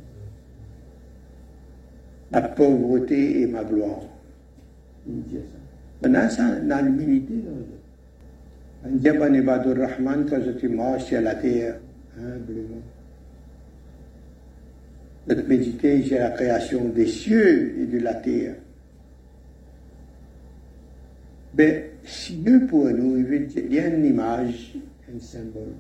La 2.32 2.42
pauvreté 2.42 3.42
est 3.42 3.48
ma 3.48 3.64
gloire. 3.64 4.02
Il 5.08 5.24
dit 5.24 5.38
ça. 5.38 5.58
Maintenant, 6.08 6.30
ça, 6.30 6.60
dans 6.60 6.86
l'humilité, 6.86 7.34
Rahman, 8.84 10.26
quand 10.30 10.42
je 10.46 10.58
suis 10.58 10.68
mort 10.68 11.02
sur 11.02 11.22
la 11.22 11.36
terre, 11.36 11.80
humblement. 12.18 12.82
Notre 15.28 15.48
méditer 15.48 16.04
sur 16.04 16.20
la 16.20 16.32
création 16.32 16.86
des 16.90 17.08
cieux 17.08 17.82
et 17.82 17.86
de 17.86 18.00
la 18.00 18.16
terre. 18.16 18.56
Mais 21.58 21.92
Dieu 22.30 22.68
pour 22.68 22.86
nous, 22.86 23.18
il 23.18 23.74
y 23.74 23.80
a 23.80 23.88
une 23.88 24.06
image, 24.06 24.76
un 25.14 25.20
symbole. 25.20 25.74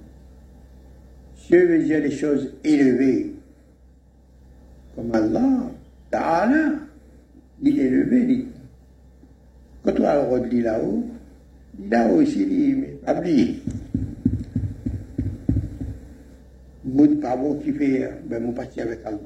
Dieu 1.48 1.66
veut 1.68 1.84
dire 1.84 2.02
les 2.02 2.12
choses 2.12 2.52
élevées. 2.64 3.34
Comme 4.96 5.14
Allah, 5.14 5.72
Ta'ala, 6.10 6.74
est 7.64 7.70
élevé. 7.70 8.26
Il. 8.28 8.46
Quand 9.84 10.00
on 10.00 10.04
a 10.04 10.40
le 10.40 10.62
là-haut, 10.62 11.06
là-haut 11.90 12.22
aussi, 12.22 12.42
il 12.42 12.86
dit, 13.24 13.60
mais 16.98 17.08
pas 17.08 17.14
mood 17.14 17.22
pas 17.22 17.36
bon 17.38 17.56
qui 17.56 17.72
fait, 17.74 18.10
ben, 18.26 18.43
mon 18.43 18.52
parti 18.52 18.82
avec 18.82 19.06
Allah. 19.06 19.18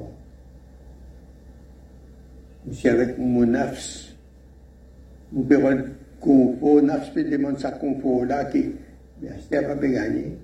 Je 2.67 2.73
suis 2.73 2.89
avec 2.89 3.17
mon 3.17 3.45
nafs. 3.45 4.13
Mon 5.31 5.43
père, 5.43 5.85
confort, 6.19 6.81
nafs 6.81 7.13
peut 7.13 7.23
demander 7.23 7.59
sa 7.59 7.71
confort 7.71 8.25
là 8.25 8.45
qui, 8.45 8.71
bien, 9.21 9.31
c'est 9.49 9.61
pas 9.61 9.75
gagné. 9.75 10.37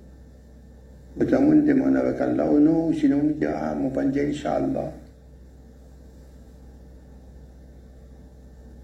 Autant 1.19 1.41
demande 1.41 1.97
avec 1.97 2.21
Allah 2.21 2.51
ou 2.51 2.59
non, 2.59 2.93
sinon 2.93 3.21
on 3.23 3.37
dit, 3.37 3.45
ah, 3.45 3.75
mon 3.75 3.89
pandier, 3.89 4.29
Inch'Allah. 4.29 4.93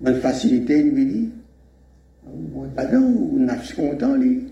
Bonne 0.02 0.20
facilité, 0.20 0.80
une 0.80 0.96
vie. 0.96 1.30
Pardon, 2.76 3.30
on 3.34 3.48
a 3.48 3.56
content, 3.76 4.16
lui. 4.16 4.48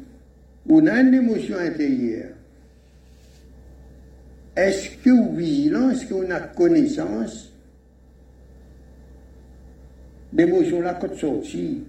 On 0.70 0.86
a 0.86 1.02
une 1.02 1.14
émotion 1.16 1.58
intérieure. 1.58 2.30
Est-ce 4.56 4.90
que 4.98 5.10
vous 5.10 5.36
vigilant, 5.36 5.90
est-ce 5.92 6.06
qu'on 6.06 6.30
a 6.30 6.40
connaissance 6.40 7.54
d'émotion 10.34 10.82
là 10.82 10.98
quand 11.00 11.16
sorti? 11.16 11.84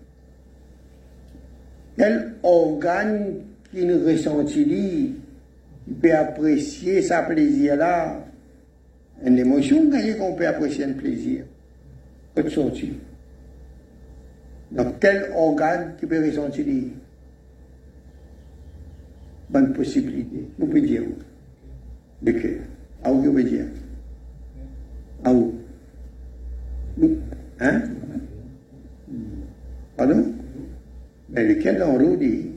Quel 1.96 2.34
organe 2.42 3.34
qui 3.70 3.84
nous 3.84 4.04
ressentit 4.04 4.64
qui 4.64 5.94
peut 6.00 6.14
apprécier 6.14 7.02
sa 7.02 7.22
plaisir 7.22 7.76
là? 7.76 8.24
Une 9.24 9.38
émotion 9.38 9.90
qu'on 10.18 10.34
peut 10.34 10.46
apprécier 10.46 10.84
un 10.84 10.92
plaisir. 10.92 11.44
Quand 12.34 12.48
sorti? 12.48 12.92
Donc, 14.70 14.98
quel 15.00 15.30
organe 15.34 15.94
qui 15.98 16.06
peut 16.06 16.24
ressentir 16.24 16.64
bonne 19.50 19.72
possibilité? 19.74 20.48
Vous 20.58 20.66
pouvez 20.66 20.80
dire 20.80 21.02
dire? 22.22 23.66
À 25.24 25.32
où? 25.32 25.54
Hein? 27.60 27.82
Pardon? 29.96 30.34
Mais 31.28 31.44
lequel 31.44 31.82
en 31.82 31.96
roue 31.98 32.16
dit? 32.16 32.50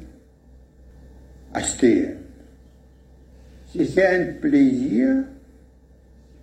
Acheter. 1.53 2.09
Si 3.67 3.85
c'est 3.85 4.05
un 4.05 4.33
plaisir, 4.33 5.23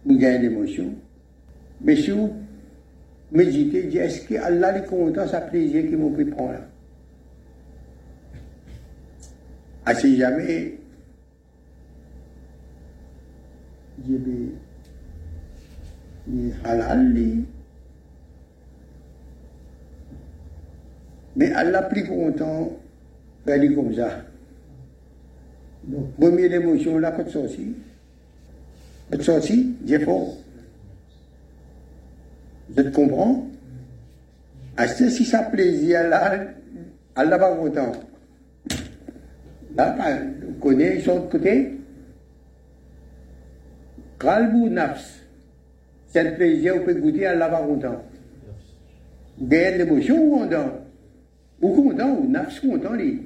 vous 0.05 0.17
gagnez 0.17 0.49
l'émotion. 0.49 0.95
Mais 1.81 1.97
si 1.97 2.11
vous 2.11 2.33
méditer, 3.31 3.85
dire 3.85 4.03
est-ce 4.03 4.27
que 4.27 4.35
Allah 4.35 4.79
est 4.79 4.87
content, 4.87 5.27
ça 5.27 5.41
plaisir 5.41 5.83
qu'il 5.83 5.99
m'a 5.99 6.11
pris 6.11 6.25
prendre 6.27 6.53
là? 6.53 6.69
Ah, 9.85 9.95
si 9.95 10.17
jamais, 10.17 10.75
je 14.09 14.15
vais, 14.17 14.53
halal, 16.65 17.13
li. 17.13 17.45
mais 21.37 21.53
Allah 21.53 21.83
plus 21.83 22.05
content, 22.05 22.71
comme 23.47 23.95
ça. 23.95 24.23
Donc, 25.85 26.15
première 26.15 26.53
émotion 26.53 26.99
là, 26.99 27.13
quand 27.13 27.29
sorti, 27.29 27.75
quand 29.11 29.23
sorti, 29.23 29.75
j'ai 29.87 29.99
fort. 30.01 30.37
Je 32.77 32.83
te 32.83 32.89
comprends 32.95 33.49
si 34.89 35.25
ça 35.25 35.43
plaisir 35.43 36.09
là, 36.09 36.47
Allah 37.15 37.39
va 37.39 37.55
content. 37.57 37.93
Là, 39.77 39.97
vous 40.43 40.53
connaissez 40.55 41.03
son 41.03 41.23
côté 41.29 41.79
Kalbou 44.23 44.69
nafs. 44.69 45.21
C'est 46.09 46.21
un 46.21 46.33
plaisir, 46.33 46.75
vous 46.77 46.81
pouvez 46.81 47.01
goûter, 47.01 47.27
Allah 47.27 47.49
va 47.49 47.59
content. 47.59 48.03
Gagne 49.41 49.79
l'émotion 49.79 50.23
ou 50.23 50.39
content 50.39 50.71
Ou 51.61 51.75
content, 51.75 52.11
ou 52.11 52.29
nafs 52.29 52.61
content, 52.61 52.93
lui. 52.93 53.23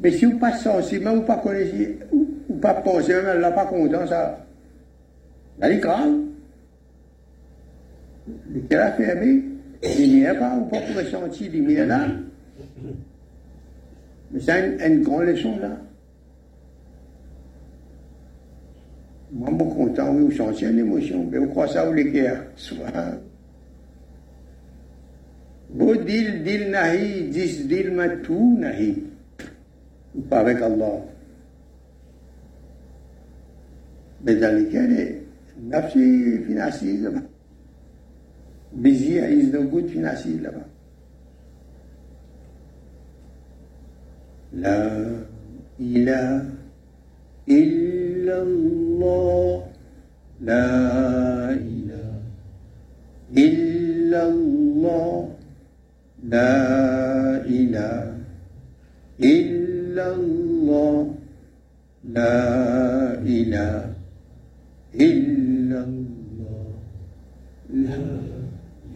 Mais 0.00 0.12
si 0.12 0.24
vous 0.24 0.38
pas 0.38 0.56
sensible, 0.56 1.08
vous 1.08 1.22
pas 1.22 1.38
connaissez, 1.38 1.98
ou 2.12 2.54
pas 2.56 2.74
pensez, 2.74 3.14
Allah 3.14 3.50
pas 3.50 3.66
content, 3.66 4.06
ça. 4.06 4.46
Là, 5.58 5.70
il 5.70 5.80
grave. 5.80 6.12
Lequel 8.52 8.80
a 8.80 8.92
fermé, 8.92 9.42
il 9.82 10.18
n'y 10.18 10.26
a 10.26 10.34
pas, 10.34 10.56
ou 10.56 10.64
pas 10.66 10.80
pour 10.80 10.96
ressentir 10.96 11.50
lumière 11.52 11.86
là. 11.86 12.08
Mais 14.32 14.40
c'est 14.40 14.76
une, 14.86 15.02
grande 15.02 15.24
leçon 15.24 15.56
là. 15.58 15.76
Moi, 19.32 19.50
je 19.50 19.64
suis 19.64 19.74
content, 19.74 20.14
oui, 20.14 20.22
vous 20.22 20.32
sentez 20.32 20.66
une 20.66 20.78
émotion, 20.78 21.26
mais 21.30 21.38
vous 21.38 21.48
croyez 21.48 21.72
ça 21.72 21.88
ou 21.88 21.92
les 21.92 22.10
guerres, 22.10 22.44
soit. 22.54 22.86
Dil, 25.74 26.42
dil 26.44 26.70
nahi, 26.70 27.28
dis 27.28 27.64
dil 27.66 27.90
ma 27.90 28.08
tout 28.08 28.56
nahi. 28.58 29.02
Pas 30.30 30.40
avec 30.40 30.62
Allah. 30.62 31.04
Mais 34.24 34.36
dans 34.36 34.56
lesquels, 34.56 35.22
financier, 36.46 36.98
busy 38.72 39.18
is 39.18 39.50
no 39.52 39.64
good 39.64 39.88
financier 39.88 40.38
là-bas. 40.40 40.66
إلا 47.48 48.42
الله 48.42 49.66
لا 50.40 51.50
إله 51.54 52.18
إلا 53.36 54.28
الله 54.28 55.28
لا 56.24 56.56
إله 57.46 58.18
إلا 59.20 60.06
الله 60.14 61.14
لا 62.04 62.38
إله 63.22 63.94
إلا 64.94 65.78
الله 65.84 66.70
لا 67.70 68.04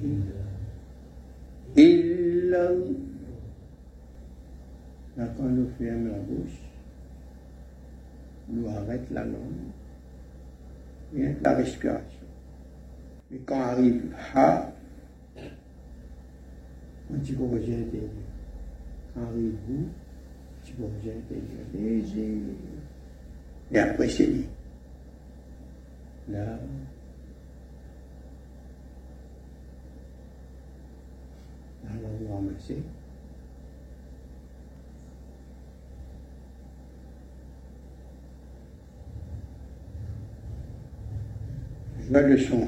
إله 0.03 0.43
إلا 1.79 2.63
الله. 2.71 3.01
قالوا 5.39 5.67
في 5.79 5.85
أمر 5.93 6.11
عبوش 6.15 6.70
nous 8.51 8.69
arrête 8.69 9.11
la 9.11 9.25
langue, 9.25 9.71
et 11.17 11.35
la 11.41 11.55
respiration. 11.55 12.21
Mais 13.31 13.39
quand 13.39 13.61
arrive 13.61 14.15
Ha, 14.35 14.73
on 17.13 17.17
dit 17.17 17.35
qu'on 17.35 17.49
revient 17.49 17.75
intérieur. 17.75 18.11
Quand 19.15 19.23
arrive 19.23 19.55
Vous, 19.69 19.89
tu 20.65 20.73
revient 20.81 21.11
intérieur. 21.11 21.67
Léger. 21.75 22.39
Et 23.73 23.79
après, 23.79 24.09
c'est 24.09 24.27
dit. 24.27 24.47
Là, 26.29 26.59
Allah 31.89 32.09
remercie. 32.37 32.75
Joie 32.75 33.00
de 42.11 42.37
son 42.37 42.67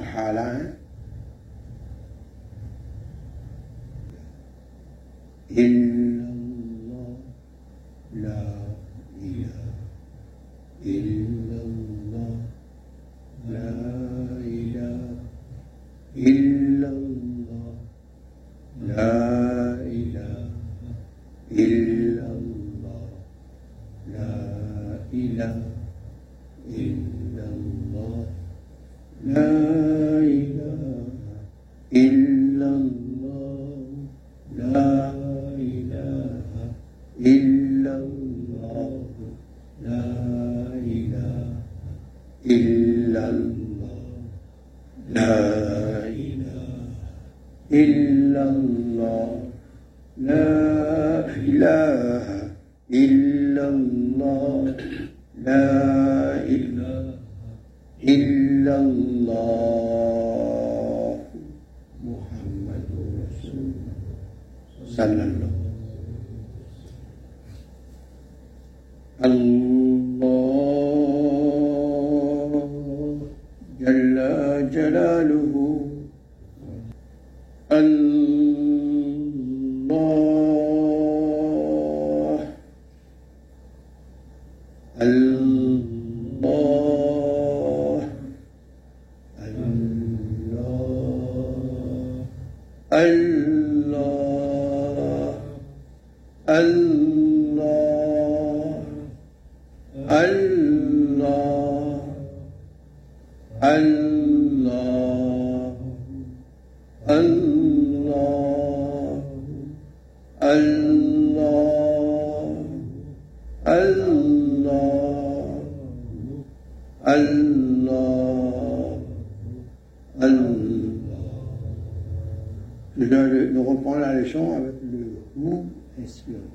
SQL. 125.98 126.48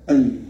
أن 0.10 0.49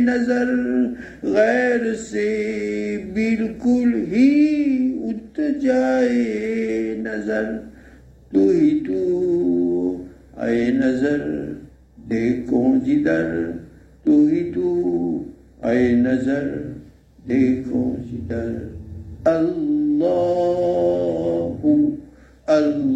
نظر 0.00 0.54
غیر 1.22 1.94
سے 1.94 2.28
بالکل 3.14 4.04
ہی 4.12 4.30
ات 5.04 5.40
جائے 5.62 6.94
نظر، 6.98 7.44
تو 8.32 8.48
ہی 8.48 8.80
تو 8.86 10.02
اے 10.42 10.70
نظر، 10.70 11.52
دیکھو 12.10 12.74
جدر، 12.86 13.50
تو 14.04 14.26
ہی 14.32 14.50
تو 14.54 14.68
اے 15.62 15.92
نظر، 15.92 16.48
دیکھو 17.28 17.96
جدر۔ 18.12 18.52
اللہ 19.24 20.34
اللہ 22.46 22.93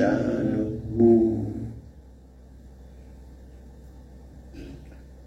شانه 0.00 1.36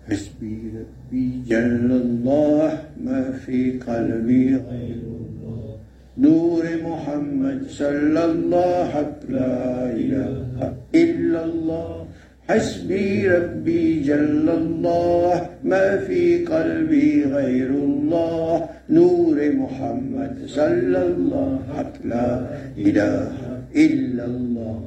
حسبي 0.10 0.58
ربي 0.78 1.30
جل 1.48 1.90
الله 2.04 2.70
ما 3.06 3.32
في 3.32 3.80
قلبي 3.80 4.56
غير 4.56 5.04
الله. 5.22 5.78
نور 6.18 6.64
محمد 6.90 7.60
صلى 7.70 8.26
الله 8.26 8.92
لا 9.30 9.92
إله 10.02 10.74
إلا 10.96 11.40
الله. 11.46 12.06
حسبي 12.50 13.28
ربي 13.28 14.02
جل 14.10 14.50
الله 14.50 15.50
ما 15.64 15.98
في 15.98 16.46
قلبي 16.46 17.24
غير 17.24 17.70
الله. 17.70 18.70
نور 18.90 19.38
محمد 19.62 20.36
صلى 20.48 21.02
الله 21.08 21.64
لا 22.04 22.30
إله 22.78 23.43
إلا 23.76 24.26
الله. 24.26 24.80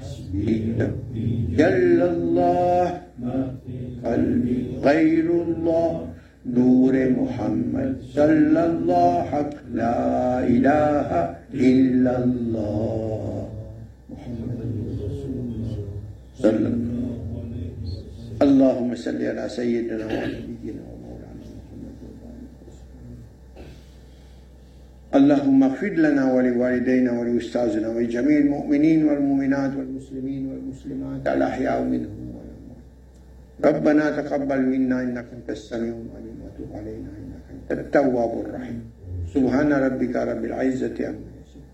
حسبي 0.00 0.74
جل 1.56 2.00
الله. 2.02 3.00
ما 3.18 3.54
في 3.66 3.76
قلبي 4.04 4.66
غير 4.82 5.42
الله. 5.42 6.08
نور 6.46 6.94
محمد. 7.10 7.96
صلى 8.14 8.62
الله. 8.66 9.50
لا 9.74 10.46
إله 10.46 11.10
إلا 11.54 12.24
الله. 12.24 13.48
محمد 14.10 14.60
رسول 15.00 15.36
الله 15.46 15.78
صلى 16.38 16.68
الله 16.68 17.18
عليه 17.42 17.68
وسلم. 17.78 18.36
اللهم 18.42 18.94
صل 18.94 19.16
على 19.16 19.48
سيدنا 19.48 20.04
ونبينا 20.04 20.82
ومولانا 20.92 21.44
محمد 21.56 21.96
اللهم 25.16 25.62
اغفر 25.62 25.94
لنا 26.06 26.24
ولوالدينا 26.34 27.10
ولأستاذنا 27.18 27.88
ولجميع 27.88 28.38
المؤمنين 28.38 29.00
والمؤمنات 29.08 29.72
والمسلمين 29.76 30.42
والمسلمات 30.50 31.20
الأحياء 31.36 31.78
منهم 31.82 32.20
والأموات 32.36 32.84
ربنا 33.64 34.04
تقبل 34.20 34.60
منا 34.72 34.96
إنك 35.02 35.26
أنت 35.36 35.48
السميع 35.50 35.94
العليم 36.06 36.36
وتب 36.44 36.70
علينا 36.78 37.10
إنك 37.20 37.46
أنت 37.54 37.70
التواب 37.80 38.32
الرحيم. 38.44 38.80
سبحان 39.34 39.72
ربك 39.72 40.14
رب 40.16 40.44
العزة 40.44 40.98
عما 41.08 41.30
يصفون. 41.40 41.66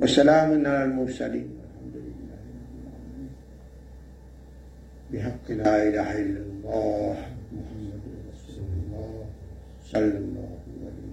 وسلام 0.00 0.48
على 0.66 0.84
المرسلين. 0.84 1.48
لله 1.94 2.40
بحق 5.12 5.46
لا 5.50 5.74
إله 5.88 6.08
إلا 6.22 6.40
الله 6.48 7.16
محمد 7.56 8.02
رسول 8.32 8.68
الله 8.78 9.24
صلى 9.92 10.18
الله 10.24 10.50
عليه 10.70 11.10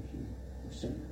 وسلم. 0.70 1.06